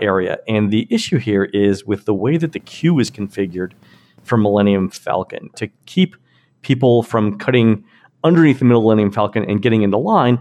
[0.00, 0.38] area.
[0.46, 3.72] And the issue here is with the way that the queue is configured
[4.22, 6.16] for Millennium Falcon to keep
[6.62, 7.84] people from cutting
[8.24, 10.38] underneath the Millennium Falcon and getting into line.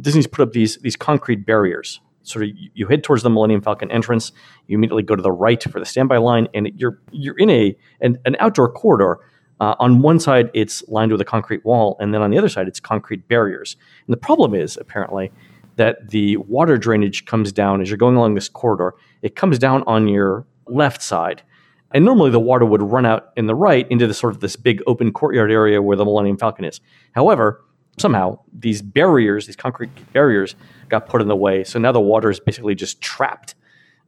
[0.00, 2.00] Disney's put up these these concrete barriers.
[2.22, 4.32] Sort of, you head towards the Millennium Falcon entrance.
[4.66, 7.76] You immediately go to the right for the standby line, and you're you're in a
[8.00, 9.18] an, an outdoor corridor.
[9.60, 12.48] Uh, on one side, it's lined with a concrete wall, and then on the other
[12.48, 13.76] side, it's concrete barriers.
[14.06, 15.30] And the problem is apparently
[15.76, 18.94] that the water drainage comes down as you're going along this corridor.
[19.22, 21.42] It comes down on your left side.
[21.94, 24.56] And normally the water would run out in the right into the sort of this
[24.56, 26.80] big open courtyard area where the Millennium Falcon is.
[27.12, 27.64] However,
[27.98, 30.56] somehow these barriers, these concrete barriers,
[30.88, 31.62] got put in the way.
[31.62, 33.54] So now the water is basically just trapped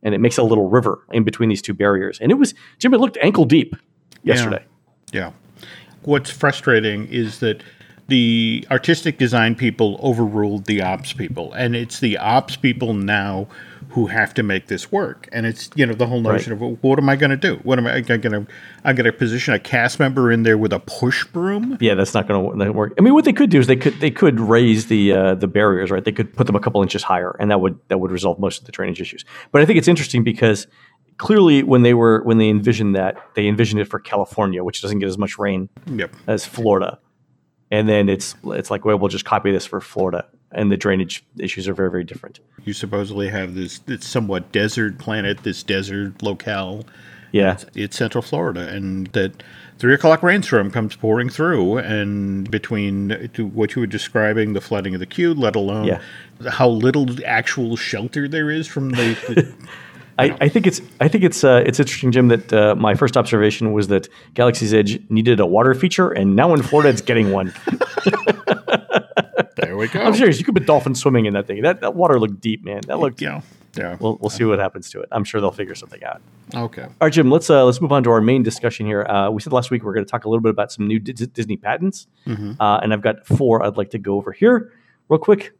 [0.03, 2.19] and it makes a little river in between these two barriers.
[2.21, 3.77] And it was, Jim, it looked ankle deep
[4.23, 4.65] yesterday.
[5.13, 5.31] Yeah.
[5.61, 5.67] yeah.
[6.03, 7.63] What's frustrating is that
[8.09, 13.49] the artistic design people overruled the ops people, and it's the ops people now
[13.91, 15.29] who have to make this work.
[15.33, 16.73] And it's you know the whole notion right.
[16.73, 17.57] of what am I going to do?
[17.63, 18.47] What am I going to?
[18.85, 21.77] I'm going to position a cast member in there with a push broom.
[21.81, 22.95] Yeah, that's not going to work.
[22.99, 25.49] I mean, what they could do is they could they could raise the uh, the
[25.49, 26.05] barriers, right?
[26.05, 28.61] They could put them a couple inches higher, and that would that would resolve most
[28.61, 29.25] of the drainage issues.
[29.53, 30.67] But I think it's interesting because
[31.19, 34.99] clearly when they were when they envisioned that they envisioned it for California, which doesn't
[34.99, 36.15] get as much rain yep.
[36.27, 36.99] as Florida
[37.71, 41.25] and then it's it's like well we'll just copy this for Florida and the drainage
[41.39, 42.41] issues are very very different.
[42.65, 46.85] You supposedly have this this somewhat desert planet, this desert locale.
[47.33, 49.43] Yeah, it's, it's Central Florida, and that
[49.79, 53.11] three o'clock rainstorm comes pouring through, and between
[53.53, 56.01] what you were describing, the flooding of the queue, let alone yeah.
[56.49, 59.53] how little actual shelter there is from the, the
[60.19, 62.29] I, I, think it's I think it's uh, it's interesting, Jim.
[62.29, 66.55] That uh, my first observation was that Galaxy's Edge needed a water feature, and now
[66.55, 67.53] in Florida, it's getting one.
[69.57, 70.01] there we go.
[70.01, 70.39] I'm serious.
[70.39, 71.63] You could put dolphins swimming in that thing.
[71.63, 72.81] That, that water looked deep, man.
[72.87, 73.21] That looked.
[73.21, 73.43] Yeah.
[73.77, 73.97] Yeah.
[74.01, 75.09] We'll, we'll see what happens to it.
[75.13, 76.23] I'm sure they'll figure something out.
[76.55, 76.83] Okay.
[76.83, 77.31] All right, Jim.
[77.31, 79.03] Let's uh, let's move on to our main discussion here.
[79.03, 80.87] Uh, we said last week we are going to talk a little bit about some
[80.87, 82.53] new D- Disney patents, mm-hmm.
[82.61, 84.73] uh, and I've got four I'd like to go over here
[85.09, 85.53] real quick.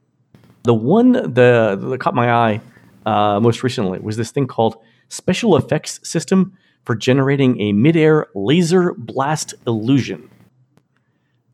[0.63, 2.61] The one that, that caught my eye
[3.07, 4.77] uh, most recently was this thing called
[5.09, 10.29] Special Effects System for generating a midair laser blast illusion.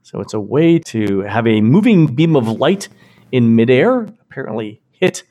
[0.03, 2.89] So it's a way to have a moving beam of light
[3.31, 5.23] in midair apparently hit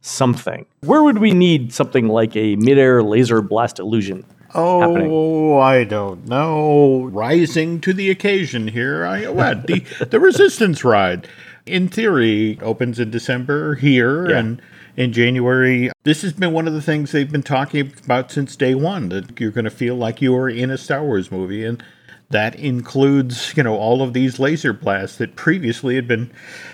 [0.00, 0.66] something.
[0.80, 4.24] Where would we need something like a midair laser blast illusion?
[4.54, 5.58] Oh, happening?
[5.60, 7.04] I don't know.
[7.04, 9.04] Rising to the occasion here.
[9.04, 11.28] I what the the resistance ride.
[11.66, 14.38] In theory, opens in December here, yeah.
[14.38, 14.62] and
[14.98, 15.90] in January.
[16.02, 19.38] This has been one of the things they've been talking about since day one that
[19.40, 21.64] you're going to feel like you're in a Star Wars movie.
[21.64, 21.82] And
[22.30, 26.32] that includes, you know, all of these laser blasts that previously had been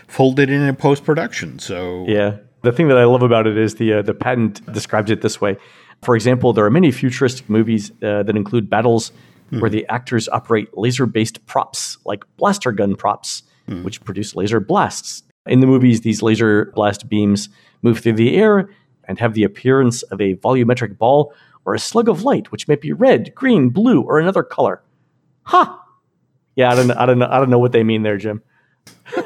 [0.08, 1.58] folded in in post production.
[1.58, 2.38] So, yeah.
[2.62, 5.38] The thing that I love about it is the uh, the patent describes it this
[5.38, 5.58] way.
[6.02, 9.12] For example, there are many futuristic movies uh, that include battles
[9.52, 9.60] mm.
[9.60, 13.84] where the actors operate laser based props, like blaster gun props, mm.
[13.84, 15.24] which produce laser blasts.
[15.44, 17.50] In the movies, these laser blast beams
[17.84, 18.68] move through the air,
[19.06, 21.32] and have the appearance of a volumetric ball
[21.64, 24.82] or a slug of light, which may be red, green, blue, or another color.
[25.42, 25.76] Huh.
[26.56, 28.42] Yeah, I don't I don't know, I don't know what they mean there, Jim.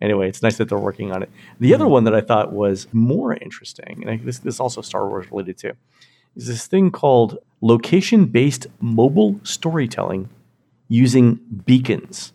[0.00, 1.30] anyway, it's nice that they're working on it.
[1.58, 5.30] The other one that I thought was more interesting, and this this also Star Wars
[5.30, 5.72] related too,
[6.36, 10.28] is this thing called location based mobile storytelling
[10.88, 12.32] using beacons.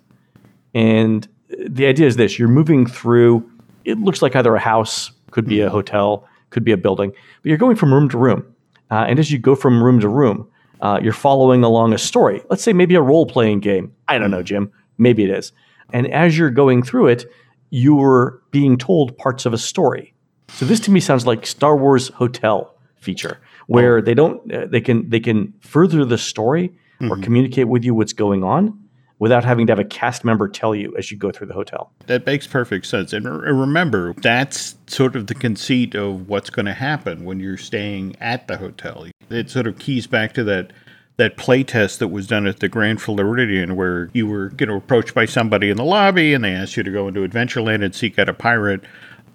[0.74, 1.28] And
[1.60, 3.50] the idea is this you're moving through,
[3.84, 7.50] it looks like either a house, could be a hotel, could be a building, but
[7.50, 8.46] you're going from room to room.
[8.91, 10.48] Uh, and as you go from room to room,
[10.82, 12.41] uh, you're following along a story.
[12.50, 13.94] Let's say maybe a role playing game.
[14.08, 14.72] I don't know, Jim.
[14.98, 15.52] Maybe it is.
[15.91, 17.26] And as you're going through it,
[17.70, 20.13] you're being told parts of a story.
[20.50, 24.82] So this to me sounds like Star Wars Hotel feature, where they don't uh, they
[24.82, 28.85] can they can further the story or communicate with you what's going on
[29.19, 31.91] without having to have a cast member tell you as you go through the hotel.
[32.08, 33.13] That makes perfect sense.
[33.13, 37.58] And re- remember, that's sort of the conceit of what's going to happen when you're
[37.58, 39.08] staying at the hotel.
[39.30, 40.73] It sort of keys back to that
[41.17, 44.75] that play test that was done at the Grand Floridian where you were you know
[44.75, 47.95] approached by somebody in the lobby and they asked you to go into Adventureland and
[47.95, 48.82] seek out a pirate.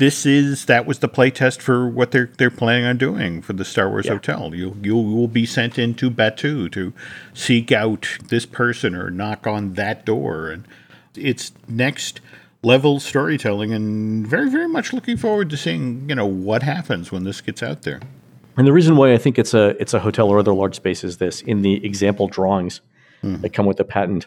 [0.00, 3.66] This is that was the playtest for what they're they're planning on doing for the
[3.66, 4.54] Star Wars Hotel.
[4.54, 6.94] You you will be sent into Batuu to
[7.34, 10.48] seek out this person or knock on that door.
[10.48, 10.66] And
[11.14, 12.22] it's next
[12.62, 17.24] level storytelling and very very much looking forward to seeing you know what happens when
[17.24, 18.00] this gets out there.
[18.56, 21.04] And the reason why I think it's a it's a hotel or other large space
[21.04, 22.80] is this: in the example drawings
[23.20, 23.36] hmm.
[23.42, 24.24] that come with the patent,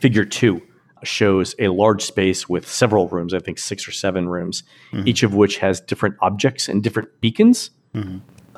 [0.00, 0.60] Figure two
[1.02, 3.34] shows a large space with several rooms.
[3.34, 4.62] I think six or seven rooms,
[5.04, 7.70] each of which has different objects and different beacons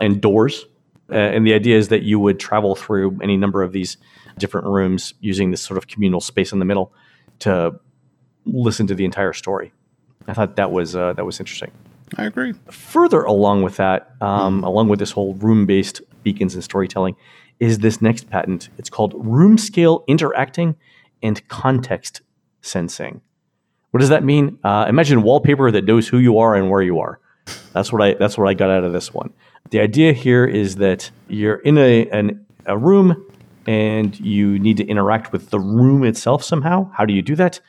[0.01, 0.67] and doors.
[1.11, 3.97] Uh, and the idea is that you would travel through any number of these
[4.37, 6.93] different rooms using this sort of communal space in the middle
[7.39, 7.75] to
[8.45, 9.73] listen to the entire story.
[10.27, 11.73] I thought that was uh, that was interesting
[12.17, 16.65] i agree further along with that, um, along with this whole room based beacons and
[16.65, 17.17] storytelling,
[17.61, 18.69] is this next patent.
[18.79, 20.77] It's called room scale interacting
[21.23, 22.23] and context
[22.61, 23.21] sensing.
[23.91, 24.59] What does that mean?
[24.63, 27.21] Uh, imagine wallpaper that knows who you are and where you are.
[27.73, 29.33] That's what I that's what I got out of this one.
[29.71, 33.25] The idea here is that you're in a an, a room
[33.67, 36.91] and you need to interact with the room itself somehow.
[36.93, 37.61] How do you do that?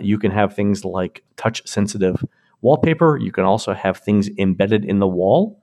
[0.00, 2.24] You can have things like touch sensitive
[2.60, 3.18] wallpaper.
[3.18, 5.62] You can also have things embedded in the wall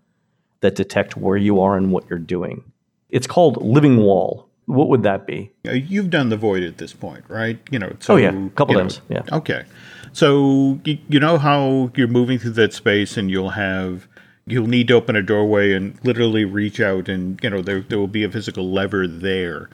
[0.61, 2.71] that detect where you are and what you're doing.
[3.09, 4.47] It's called living wall.
[4.65, 5.51] What would that be?
[5.63, 8.29] You've done the void at this point right you know so, Oh, yeah.
[8.29, 9.23] A couple you know- times, yeah.
[9.31, 9.63] okay
[10.13, 14.07] so you, you know how you're moving through that space and you'll have
[14.45, 17.99] you'll need to open a doorway and literally reach out and you know there, there
[17.99, 19.69] will be a physical lever there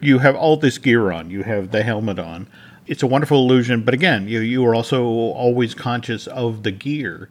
[0.00, 2.46] you have all this gear on you have the helmet on
[2.86, 7.28] it's a wonderful illusion but again you, you are also always conscious of the gear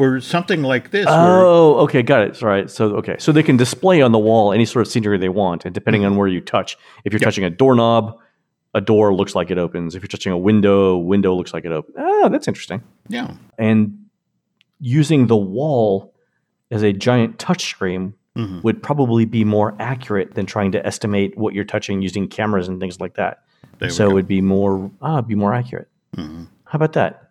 [0.00, 1.14] where something like this where
[1.46, 2.40] Oh, okay, got it.
[2.42, 2.68] Right.
[2.70, 5.64] So, okay, so they can display on the wall any sort of scenery they want,
[5.66, 8.18] and depending on where you touch, if you're touching a doorknob,
[8.74, 9.94] a door looks like it opens.
[9.94, 11.96] If you're touching a window, window looks like it opens.
[11.98, 12.82] Ah, that's interesting.
[13.08, 14.06] yeah And
[14.80, 16.14] using the wall
[16.70, 18.62] as a giant touch screen Mhm.
[18.62, 22.78] would probably be more accurate than trying to estimate what you're touching using cameras and
[22.80, 23.42] things like that.
[23.80, 25.88] There so it'd be more ah, be more accurate.
[26.16, 26.46] Mhm.
[26.64, 27.29] How about that?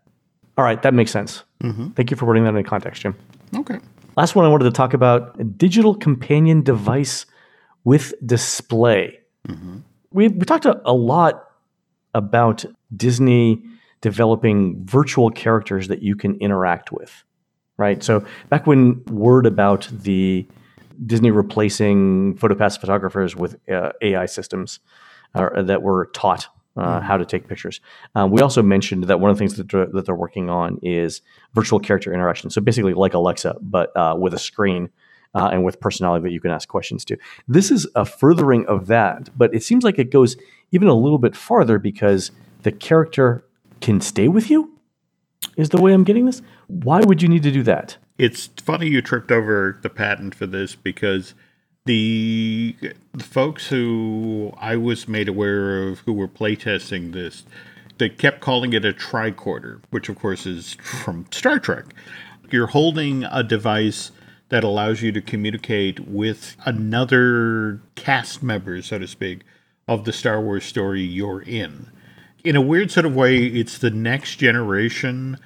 [0.60, 1.46] All right, that makes sense.
[1.64, 1.96] Mhm.
[1.96, 3.16] Thank you for putting that in context, Jim.
[3.56, 3.80] okay
[4.18, 7.26] Last one I wanted to talk about a digital companion device
[7.86, 9.20] with display.
[10.12, 11.46] We, we talked a, a lot
[12.14, 13.64] about Disney
[14.02, 17.24] developing virtual characters that you can interact with,
[17.78, 18.04] right?
[18.04, 20.46] So back when word about the
[21.06, 24.80] Disney replacing PhotoPass photographers with uh, AI systems
[25.34, 27.82] uh, that were taught uh, how to take pictures.
[28.16, 30.80] Uh, we also mentioned that one of the things that they're, that they're working on
[30.82, 31.22] is
[31.54, 32.50] virtual character interaction.
[32.50, 34.90] So basically, like Alexa, but uh, with a screen
[35.36, 37.18] uh, and with personality that you can ask questions to.
[37.48, 40.36] This is a furthering of that, but it seems like it goes
[40.72, 42.32] even a little bit farther because
[42.64, 43.46] the character
[43.82, 44.76] can stay with you.
[45.56, 46.42] Is the way I'm getting this?
[46.68, 47.98] Why would you need to do that?
[48.18, 51.34] It's funny you tripped over the patent for this because
[51.90, 52.76] the,
[53.16, 57.46] the folks who I was made aware of who were playtesting this,
[57.98, 61.86] they kept calling it a tricorder, which of course is from Star Trek.
[62.52, 64.12] You're holding a device
[64.50, 69.42] that allows you to communicate with another cast member, so to speak,
[69.88, 71.90] of the Star Wars story you're in.
[72.44, 75.40] In a weird sort of way, it's the next generation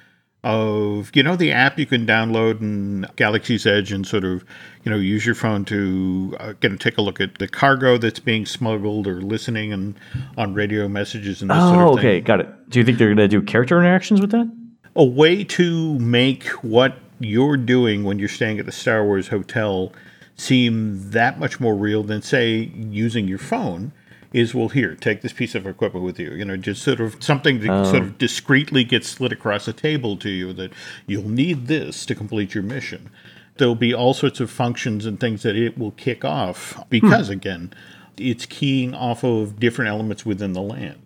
[0.44, 4.44] of you know the app you can download in Galaxy's Edge and sort of
[4.84, 8.20] you know use your phone to uh, get take a look at the cargo that's
[8.20, 9.94] being smuggled or listening and
[10.36, 11.98] on radio messages and this Oh, sort of thing.
[11.98, 12.24] okay, thing.
[12.24, 12.70] got it.
[12.70, 14.50] Do you think they're going to do character interactions with that?
[14.96, 19.92] A way to make what you're doing when you're staying at the Star Wars hotel
[20.36, 23.92] seem that much more real than say using your phone
[24.34, 27.16] is well here take this piece of equipment with you you know just sort of
[27.22, 28.14] something that sort of oh.
[28.18, 30.70] discreetly gets slid across a table to you that
[31.06, 33.10] you'll need this to complete your mission
[33.56, 37.34] there'll be all sorts of functions and things that it will kick off because, hmm.
[37.34, 37.72] again,
[38.16, 41.00] it's keying off of different elements within the land.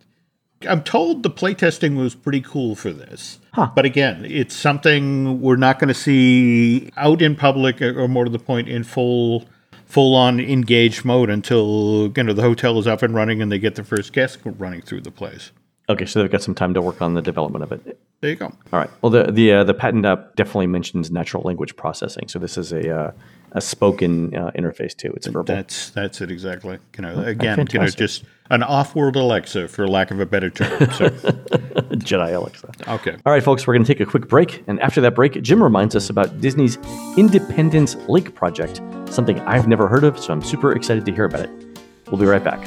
[0.68, 3.38] I'm told the playtesting was pretty cool for this.
[3.52, 3.70] Huh.
[3.74, 8.30] But again, it's something we're not going to see out in public or more to
[8.30, 9.44] the point in full
[9.88, 13.58] full on engaged mode until you know the hotel is up and running and they
[13.58, 15.50] get the first guests running through the place.
[15.90, 17.98] Okay, so they've got some time to work on the development of it.
[18.20, 18.46] There you go.
[18.46, 18.90] All right.
[19.00, 22.28] Well, the the uh, the patent app definitely mentions natural language processing.
[22.28, 23.12] So this is a uh,
[23.52, 25.12] a spoken uh, interface too.
[25.16, 25.54] It's verbal.
[25.54, 26.78] That's that's it exactly.
[26.96, 30.78] You know, again, you know, just an off-world Alexa, for lack of a better term.
[30.92, 31.08] So,
[31.98, 32.70] Jedi Alexa.
[32.88, 33.16] okay.
[33.26, 34.64] All right, folks, we're going to take a quick break.
[34.66, 36.78] And after that break, Jim reminds us about Disney's
[37.16, 38.80] Independence Lake project,
[39.10, 41.50] something I've never heard of, so I'm super excited to hear about it.
[42.10, 42.66] We'll be right back.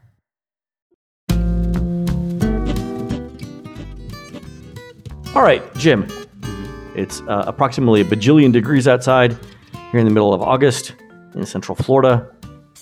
[5.33, 6.07] All right, Jim.
[6.93, 9.37] It's uh, approximately a bajillion degrees outside
[9.91, 10.93] here in the middle of August
[11.33, 12.29] in Central Florida.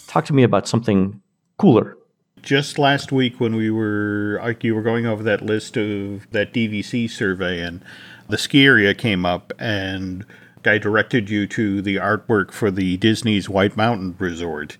[0.08, 1.22] Talk to me about something
[1.60, 1.96] cooler.
[2.42, 6.52] Just last week, when we were like you were going over that list of that
[6.52, 7.86] DVC survey, and
[8.30, 10.26] the ski area came up, and
[10.66, 14.78] I directed you to the artwork for the Disney's White Mountain Resort.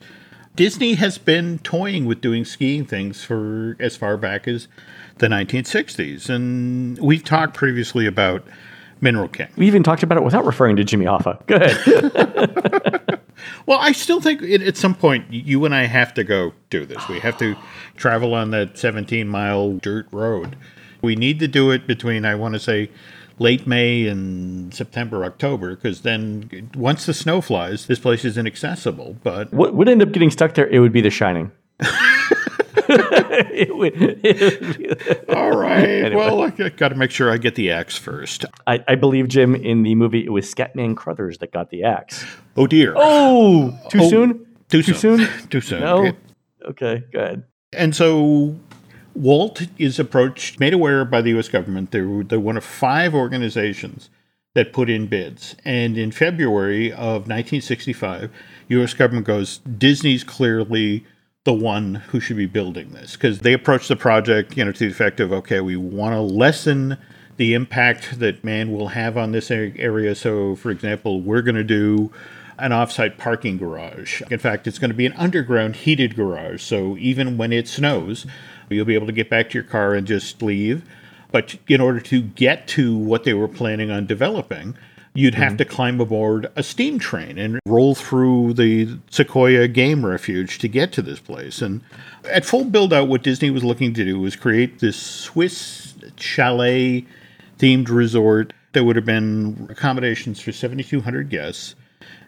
[0.56, 4.68] Disney has been toying with doing skiing things for as far back as
[5.20, 8.44] the 1960s, and we've talked previously about
[9.02, 9.48] Mineral King.
[9.56, 11.46] We even talked about it without referring to Jimmy Hoffa.
[11.48, 13.20] Go ahead.
[13.66, 16.86] Well, I still think it, at some point you and I have to go do
[16.88, 17.08] this.
[17.08, 17.56] We have to
[17.98, 20.56] travel on that 17 mile dirt road.
[21.04, 22.90] We need to do it between, I want to say,
[23.38, 29.18] late May and September, October, because then once the snow flies, this place is inaccessible.
[29.24, 30.68] But what would end up getting stuck there?
[30.68, 31.52] It would be The Shining.
[33.60, 33.94] It would-
[34.26, 34.62] it
[35.28, 38.46] would all right, well, I got to make sure I get the axe first.
[38.66, 42.26] I, I believe, Jim, in the movie, it was Scatman Crothers that got the axe.
[42.56, 42.94] Oh dear.
[42.96, 44.46] Oh, too Oh, soon?
[44.70, 45.18] Too, too soon.
[45.20, 45.48] soon?
[45.50, 45.80] Too soon.
[45.82, 46.12] No?
[46.66, 47.44] Okay, go ahead.
[47.74, 48.56] And so
[49.16, 51.50] Walt is approached, made aware by the U.S.
[51.50, 51.92] government.
[51.92, 54.10] They're, they're one of five organizations
[54.56, 55.56] that put in bids.
[55.66, 58.32] And in February of 1965,
[58.70, 58.94] U.S.
[58.94, 61.06] government goes, Disney's clearly
[61.50, 64.86] the one who should be building this because they approached the project, you know, to
[64.86, 66.96] the effect of, okay, we want to lessen
[67.38, 70.14] the impact that man will have on this area.
[70.14, 72.12] So, for example, we're going to do
[72.60, 74.22] an offsite parking garage.
[74.30, 76.62] In fact, it's going to be an underground heated garage.
[76.62, 78.28] So even when it snows,
[78.70, 80.88] you'll be able to get back to your car and just leave.
[81.32, 84.78] But in order to get to what they were planning on developing,
[85.14, 85.58] you'd have mm-hmm.
[85.58, 90.92] to climb aboard a steam train and roll through the Sequoia Game Refuge to get
[90.94, 91.62] to this place.
[91.62, 91.82] And
[92.26, 97.06] at full build out, what Disney was looking to do was create this Swiss chalet
[97.58, 101.76] themed resort that would have been accommodations for 7,200 guests.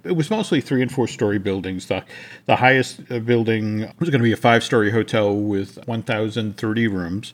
[0.03, 1.85] It was mostly three and four story buildings.
[1.85, 2.03] The,
[2.47, 7.33] the highest building was going to be a five story hotel with 1,030 rooms.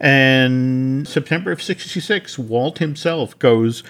[0.00, 3.82] And September of 66, Walt himself goes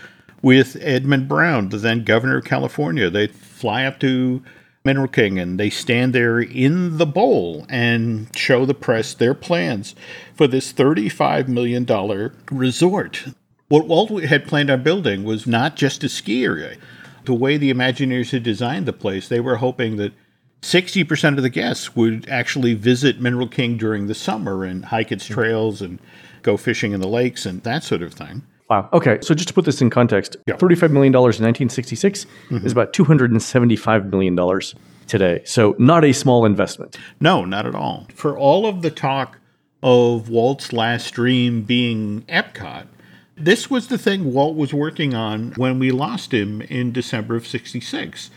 [0.42, 3.10] with Edmund Brown, the then governor of California.
[3.10, 4.42] They fly up to
[4.84, 9.94] Mineral King and they stand there in the bowl and show the press their plans
[10.34, 11.86] for this $35 million
[12.50, 13.24] resort.
[13.68, 16.76] What Walt had planned on building was not just a ski area.
[17.24, 20.14] The way the Imagineers had designed the place, they were hoping that
[20.62, 25.26] 60% of the guests would actually visit Mineral King during the summer and hike its
[25.26, 25.98] trails and
[26.42, 28.42] go fishing in the lakes and that sort of thing.
[28.70, 28.88] Wow.
[28.92, 29.18] Okay.
[29.22, 30.56] So just to put this in context, Yeah.
[30.56, 32.66] $35 million in 1966 mm-hmm.
[32.66, 34.60] is about $275 million
[35.06, 35.42] today.
[35.44, 36.98] So not a small investment.
[37.20, 38.06] No, not at all.
[38.14, 39.38] For all of the talk
[39.82, 42.86] of Walt's last dream being Epcot,
[43.36, 47.46] This was the thing Walt was working on when we lost him in December of
[47.46, 48.30] 66.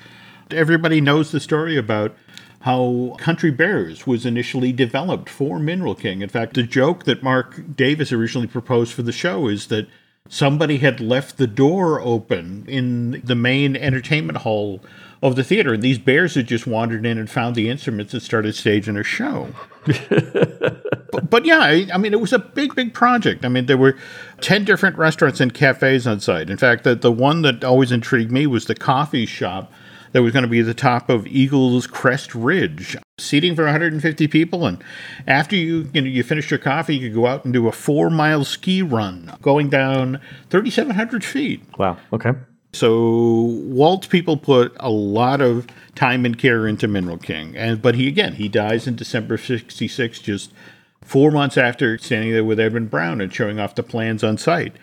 [0.52, 2.16] Everybody knows the story about
[2.62, 6.22] how Country Bears was initially developed for Mineral King.
[6.22, 9.88] In fact, the joke that Marc Davis originally proposed for the show is that
[10.30, 14.82] somebody had left the door open in the main entertainment hall
[15.22, 18.24] of the theater, and these bears had just wandered in and found the instruments and
[18.24, 19.50] started staging a show.
[19.86, 23.46] but, but, yeah, I, I, mean, it was a big, big project.
[23.46, 23.98] I mean, there were
[24.42, 26.50] 10 different restaurants and cafes on site.
[26.50, 29.72] In fact, the, the one that always intrigued me was the coffee shop
[30.14, 34.28] that was going to be at the top of Eagles Crest Ridge, seating for 150
[34.28, 34.66] people.
[34.66, 34.84] And
[35.28, 37.72] after you you know you finish your coffee, you could go out and do a
[37.72, 40.20] four mile ski run, going down
[40.50, 41.62] 3,700 feet.
[41.78, 41.98] Wow.
[42.14, 42.32] Okay.
[42.74, 47.96] So Walt's people put a lot of time and care into Mineral King, and but
[47.96, 50.54] he again he dies in December '66, just
[51.02, 54.74] four months after standing there with Edmund Brown and showing off the plans on site.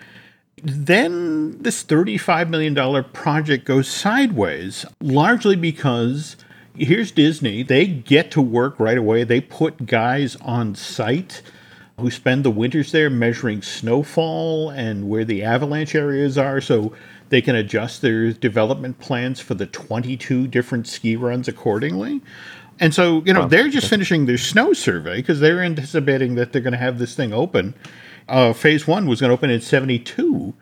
[0.61, 6.35] Then this $35 million project goes sideways, largely because
[6.75, 7.63] here's Disney.
[7.63, 9.23] They get to work right away.
[9.23, 11.41] They put guys on site
[11.99, 16.93] who spend the winters there measuring snowfall and where the avalanche areas are so
[17.27, 22.21] they can adjust their development plans for the 22 different ski runs accordingly.
[22.79, 26.61] And so, you know, they're just finishing their snow survey because they're anticipating that they're
[26.61, 27.75] going to have this thing open
[28.29, 30.53] uh, phase one was going to open in 72,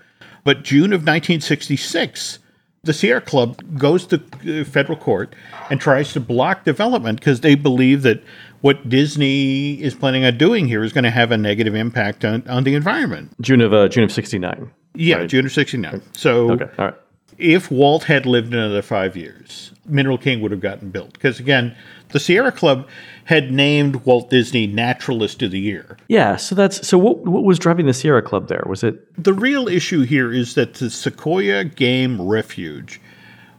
[0.43, 2.39] but June of 1966,
[2.87, 5.35] the Sierra Club goes to uh, federal court
[5.69, 8.23] and tries to block development because they believe that
[8.61, 12.47] what Disney is planning on doing here is going to have a negative impact on,
[12.47, 13.39] on the environment.
[13.39, 14.71] June of uh, June of 69.
[14.95, 15.29] Yeah, right.
[15.29, 16.01] June of 69.
[16.13, 16.65] So okay.
[16.79, 16.95] All right.
[17.37, 21.13] if Walt had lived another five years, Mineral King would have gotten built.
[21.13, 21.75] Because again,
[22.09, 22.87] the Sierra Club
[23.25, 25.97] had named Walt Disney Naturalist of the Year.
[26.07, 28.63] Yeah, so that's so what what was driving the Sierra Club there?
[28.65, 33.01] Was it The real issue here is that the Sequoia Game Refuge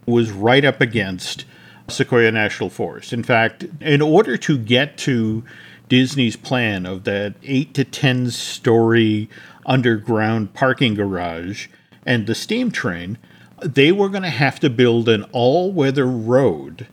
[0.06, 1.44] was right up against
[1.88, 3.12] Sequoia National Forest.
[3.12, 5.44] In fact, in order to get to
[5.88, 9.28] Disney's plan of that 8 to 10 story
[9.66, 11.68] underground parking garage
[12.06, 13.18] and the steam train,
[13.62, 16.86] they were going to have to build an all-weather road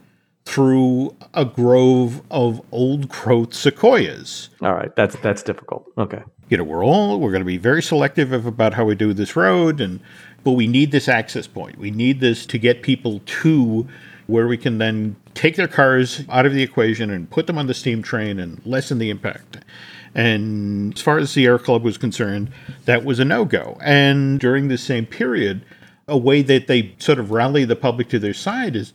[0.46, 4.50] through a grove of old growth sequoias.
[4.62, 5.92] All right, that's that's difficult.
[5.98, 6.24] Okay.
[6.50, 9.36] You know, we're all we're going to be very selective about how we do this
[9.36, 10.00] road and
[10.44, 11.80] but we need this access point.
[11.80, 13.88] We need this to get people to
[14.28, 17.68] where we can then take their cars out of the equation and put them on
[17.68, 19.58] the steam train and lessen the impact.
[20.14, 22.52] And as far as the Sierra Club was concerned,
[22.86, 23.78] that was a no go.
[23.82, 25.66] And during the same period,
[26.08, 28.94] a way that they sort of rally the public to their side is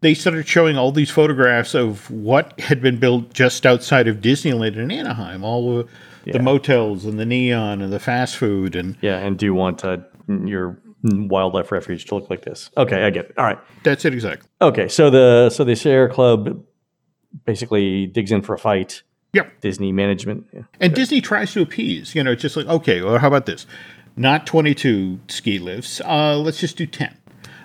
[0.00, 4.76] they started showing all these photographs of what had been built just outside of Disneyland
[4.76, 5.88] in Anaheim, all the,
[6.24, 6.32] yeah.
[6.32, 9.18] the motels and the neon and the fast food and yeah.
[9.18, 9.98] And do you want uh,
[10.28, 12.70] your wildlife refuge to look like this?
[12.76, 13.38] Okay, I get it.
[13.38, 14.48] All right, that's it exactly.
[14.60, 16.64] Okay, so the so the Sierra Club
[17.44, 19.02] basically digs in for a fight.
[19.32, 19.60] Yep.
[19.60, 20.48] Disney management.
[20.52, 20.62] Yeah.
[20.80, 22.16] And Disney tries to appease.
[22.16, 23.66] You know, it's just like okay, well, how about this?
[24.16, 26.00] Not twenty two ski lifts.
[26.00, 27.16] Uh, let's just do ten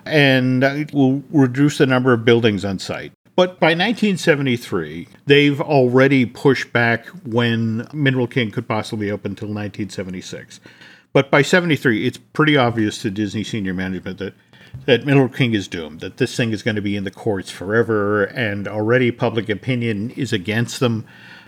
[0.06, 3.12] and will reduce the number of buildings on site.
[3.36, 10.62] But by 1973, they've already pushed back when Mineral King could possibly open until 1976.
[11.12, 14.34] But by 73, it's pretty obvious to Disney senior management that
[14.86, 17.50] that Mineral King is doomed, that this thing is going to be in the courts
[17.50, 21.06] forever, and already public opinion is against them.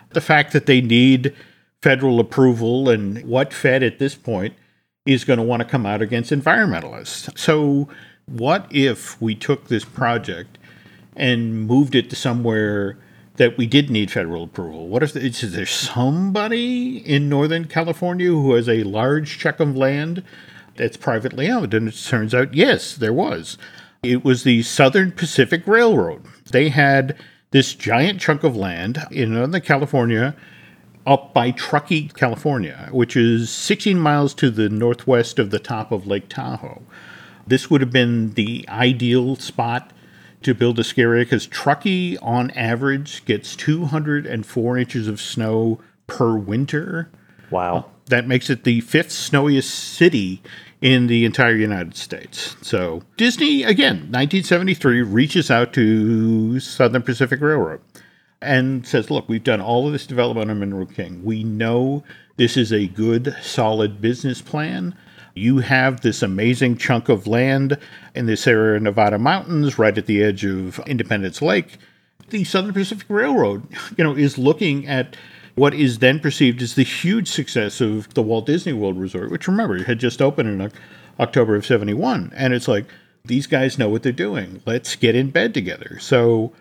[0.10, 1.36] The fact that they need
[1.82, 4.56] federal approval and what Fed at this point
[5.06, 7.38] is going to want to come out against environmentalists.
[7.38, 7.88] So
[8.28, 10.58] what if we took this project
[11.16, 12.98] and moved it to somewhere
[13.38, 14.88] that we did need federal approval?
[14.88, 20.24] What if is there somebody in Northern California who has a large chunk of land
[20.76, 21.74] that's privately owned?
[21.74, 23.58] And it turns out, yes, there was.
[24.04, 26.24] It was the Southern Pacific Railroad.
[26.52, 27.18] They had
[27.52, 30.36] this giant chunk of land in Northern California
[31.06, 36.06] up by Truckee, California, which is 16 miles to the northwest of the top of
[36.06, 36.82] Lake Tahoe.
[37.48, 39.92] This would have been the ideal spot
[40.44, 46.36] to build a ski area because Truckee, on average, gets 204 inches of snow per
[46.36, 47.10] winter.
[47.50, 47.78] Wow.
[47.78, 50.42] Uh, that makes it the fifth snowiest city
[50.82, 52.56] in the entire United States.
[52.62, 57.82] So Disney, again, 1973, reaches out to Southern Pacific Railroad
[58.42, 61.24] and says, look, we've done all of this development on Mineral King.
[61.24, 62.04] We know
[62.38, 64.96] this is a good, solid business plan.
[65.38, 67.78] You have this amazing chunk of land
[68.16, 71.78] in the Sierra Nevada mountains right at the edge of Independence Lake.
[72.30, 73.68] The Southern Pacific Railroad,
[73.98, 75.16] you know, is looking at
[75.56, 79.48] what is then perceived as the huge success of the Walt Disney World Resort, which
[79.48, 80.72] remember had just opened in
[81.20, 82.32] October of 71.
[82.36, 82.86] And it's like,
[83.24, 84.62] these guys know what they're doing.
[84.66, 85.98] Let's get in bed together.
[86.00, 86.54] So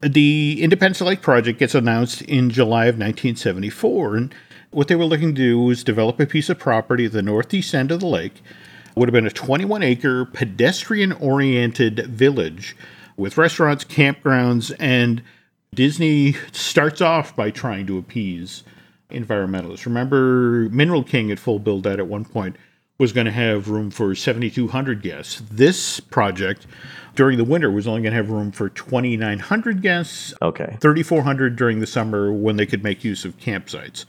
[0.00, 4.16] the Independence Lake project gets announced in July of 1974.
[4.16, 4.34] And
[4.74, 7.74] what they were looking to do was develop a piece of property at the northeast
[7.74, 8.42] end of the lake.
[8.88, 12.76] It would have been a 21 acre pedestrian oriented village
[13.16, 15.22] with restaurants, campgrounds, and
[15.74, 18.64] Disney starts off by trying to appease
[19.10, 19.86] environmentalists.
[19.86, 22.56] Remember, Mineral King at full build out at one point
[22.98, 25.42] was going to have room for 7,200 guests.
[25.50, 26.66] This project
[27.14, 30.34] during the winter was only going to have room for 2,900 guests.
[30.40, 30.76] Okay.
[30.80, 34.04] 3,400 during the summer when they could make use of campsites.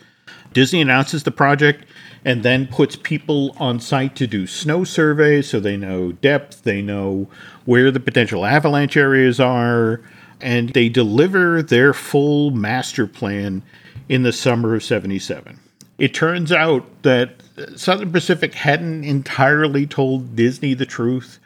[0.56, 1.86] Disney announces the project
[2.24, 6.82] and then puts people on site to do snow surveys so they know depth, they
[6.82, 7.28] know
[7.66, 10.01] where the potential avalanche areas are,
[10.39, 13.64] and they deliver their full master plan
[14.08, 15.60] in the summer of 77.
[15.97, 17.41] It turns out that
[17.76, 21.39] Southern Pacific hadn't entirely told Disney the truth.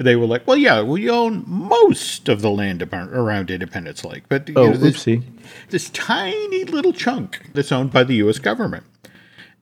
[0.00, 4.48] They were like, well, yeah, we own most of the land around Independence Lake, but
[4.56, 5.22] oh, know, this, oopsie.
[5.68, 8.38] this tiny little chunk that's owned by the U.S.
[8.38, 8.84] government.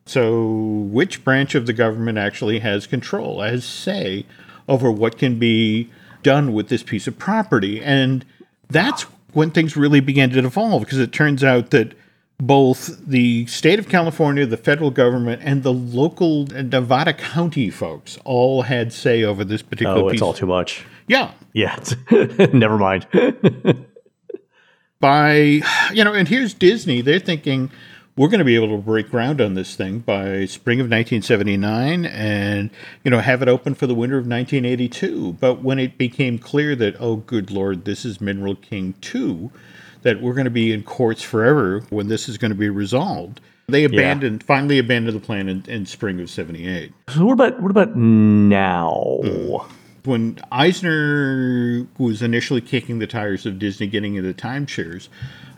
[0.06, 4.26] So, which branch of the government actually has control, has say
[4.68, 5.90] over what can be
[6.22, 7.82] done with this piece of property?
[7.82, 8.24] And
[8.68, 11.94] that's when things really began to evolve because it turns out that
[12.40, 18.62] both the state of California, the federal government, and the local Nevada County folks all
[18.62, 20.02] had say over this particular.
[20.02, 20.22] Oh, it's piece.
[20.22, 20.84] all too much.
[21.08, 21.32] Yeah.
[21.52, 21.82] Yeah.
[22.52, 23.06] Never mind.
[25.00, 25.34] by
[25.92, 27.00] you know, and here's Disney.
[27.00, 27.70] They're thinking
[28.18, 32.04] we're going to be able to break ground on this thing by spring of 1979
[32.04, 32.68] and
[33.04, 36.74] you know have it open for the winter of 1982 but when it became clear
[36.74, 39.52] that oh good lord this is mineral king 2
[40.02, 43.40] that we're going to be in courts forever when this is going to be resolved
[43.68, 44.46] they abandoned yeah.
[44.46, 49.20] finally abandoned the plan in, in, spring of 78 so what about what about now
[49.22, 49.70] mm.
[50.04, 55.08] when eisner was initially kicking the tires of disney getting into timeshares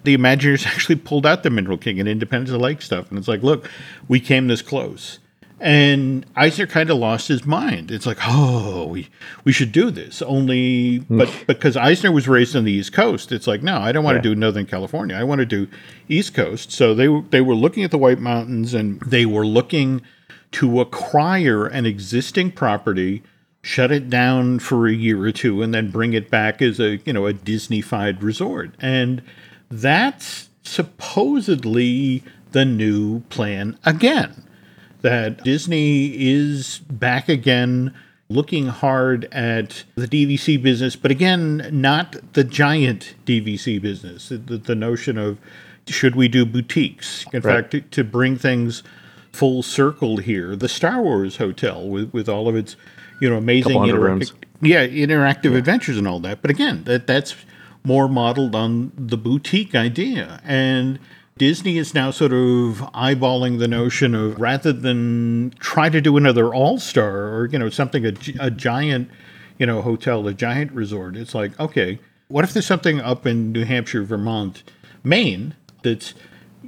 [0.05, 3.11] the Imagineers actually pulled out the Mineral King and Independence Lake stuff.
[3.11, 3.71] And it's like, look,
[4.09, 5.19] we came this close.
[5.61, 7.91] And Eisner kind of lost his mind.
[7.91, 9.11] It's like, oh, we
[9.45, 10.23] we should do this.
[10.23, 14.03] Only, but because Eisner was raised on the East Coast, it's like, no, I don't
[14.03, 14.23] want yeah.
[14.23, 15.17] to do Northern California.
[15.17, 15.69] I want to do
[16.09, 16.73] East Coast.
[16.73, 20.01] So they they were looking at the White Mountains and they were looking
[20.53, 23.23] to acquire an existing property,
[23.63, 26.97] shut it down for a year or two, and then bring it back as a
[27.05, 28.71] you know a Disneyfied resort.
[28.81, 29.23] And
[29.71, 34.45] that's supposedly the new plan again.
[35.03, 37.95] That Disney is back again
[38.29, 44.29] looking hard at the DVC business, but again, not the giant DVC business.
[44.29, 45.39] The, the notion of
[45.89, 47.25] should we do boutiques?
[47.33, 47.63] In right.
[47.63, 48.85] fact, to, to, bring things
[49.33, 52.77] full circle here, the Star Wars hotel with, with all of its
[53.21, 54.33] you know amazing interactive,
[54.63, 55.59] yeah interactive yeah.
[55.59, 56.41] adventures and all that.
[56.41, 57.35] But again, that that's
[57.85, 60.41] more modeled on the boutique idea.
[60.45, 60.99] And
[61.41, 66.53] Disney is now sort of eyeballing the notion of rather than try to do another
[66.53, 69.11] All Star or you know something a, a giant
[69.59, 71.17] you know hotel, a giant resort.
[71.17, 74.63] It's like okay, what if there's something up in New Hampshire, Vermont,
[75.03, 76.13] Maine that's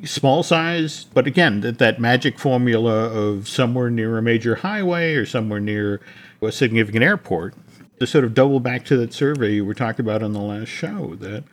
[0.04, 5.26] small size, but again that that magic formula of somewhere near a major highway or
[5.26, 6.00] somewhere near
[6.40, 7.54] a significant airport
[8.00, 10.70] to sort of double back to that survey you were talking about on the last
[10.70, 11.44] show that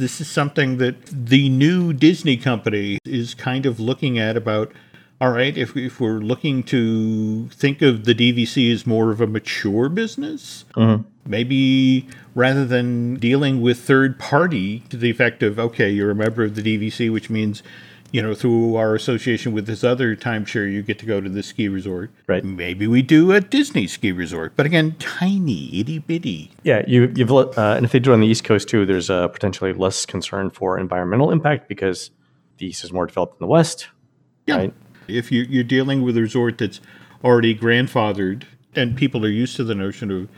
[0.00, 4.72] this is something that the new Disney company is kind of looking at about
[5.20, 9.26] all right, if, if we're looking to think of the DVC as more of a
[9.26, 11.02] mature business, mm-hmm.
[11.26, 16.42] maybe rather than dealing with third party to the effect of, okay, you're a member
[16.42, 17.62] of the DVC, which means
[18.12, 21.42] you know, through our association with this other timeshare, you get to go to the
[21.42, 22.10] ski resort.
[22.26, 22.42] Right.
[22.44, 26.50] Maybe we do a Disney ski resort, but again, tiny, itty bitty.
[26.64, 29.10] Yeah, you, you've uh, and if they do it on the East Coast too, there's
[29.10, 32.10] uh, potentially less concern for environmental impact because
[32.58, 33.88] the East is more developed than the West.
[34.46, 34.56] Yeah.
[34.56, 34.74] Right?
[35.16, 36.80] If you, you're dealing with a resort that's
[37.22, 38.44] already grandfathered
[38.74, 40.28] and people are used to the notion of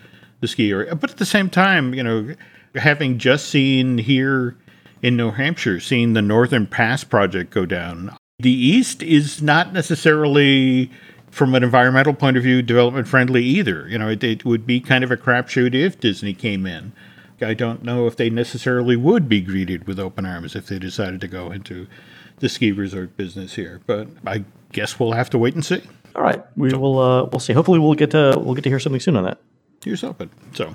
[0.41, 2.35] the ski area, but at the same time, you know,
[2.75, 4.57] having just seen here
[5.03, 8.17] in New Hampshire, seeing the Northern Pass project go down.
[8.39, 10.91] The East is not necessarily,
[11.31, 13.87] from an environmental point of view, development friendly either.
[13.89, 16.93] You know, it, it would be kind of a crapshoot if Disney came in.
[17.41, 21.21] I don't know if they necessarily would be greeted with open arms if they decided
[21.23, 21.89] to go into
[22.39, 23.81] the ski resort business here.
[23.87, 25.83] But I guess we'll have to wait and see.
[26.15, 26.99] All right, we so, will.
[26.99, 27.53] Uh, we'll see.
[27.53, 29.39] Hopefully, we'll get to we'll get to hear something soon on that.
[29.85, 30.31] Here's hoping.
[30.55, 30.67] So,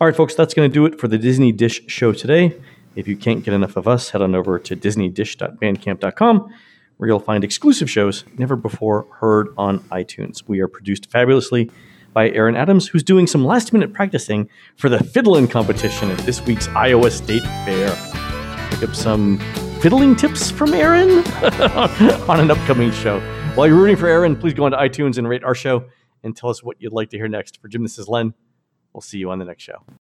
[0.00, 2.56] all right, folks, that's going to do it for the Disney Dish show today.
[2.96, 6.52] If you can't get enough of us, head on over to disneydish.bandcamp.com
[7.00, 10.42] where you'll find exclusive shows never before heard on iTunes.
[10.46, 11.70] We are produced fabulously
[12.12, 16.44] by Aaron Adams, who's doing some last minute practicing for the fiddling competition at this
[16.44, 17.96] week's Iowa State Fair.
[18.68, 19.38] Pick up some
[19.80, 21.08] fiddling tips from Aaron
[22.28, 23.18] on an upcoming show.
[23.54, 25.86] While you're rooting for Aaron, please go on to iTunes and rate our show
[26.22, 27.60] and tell us what you'd like to hear next.
[27.62, 28.34] For Jim, this is Len.
[28.92, 29.82] We'll see you on the next show.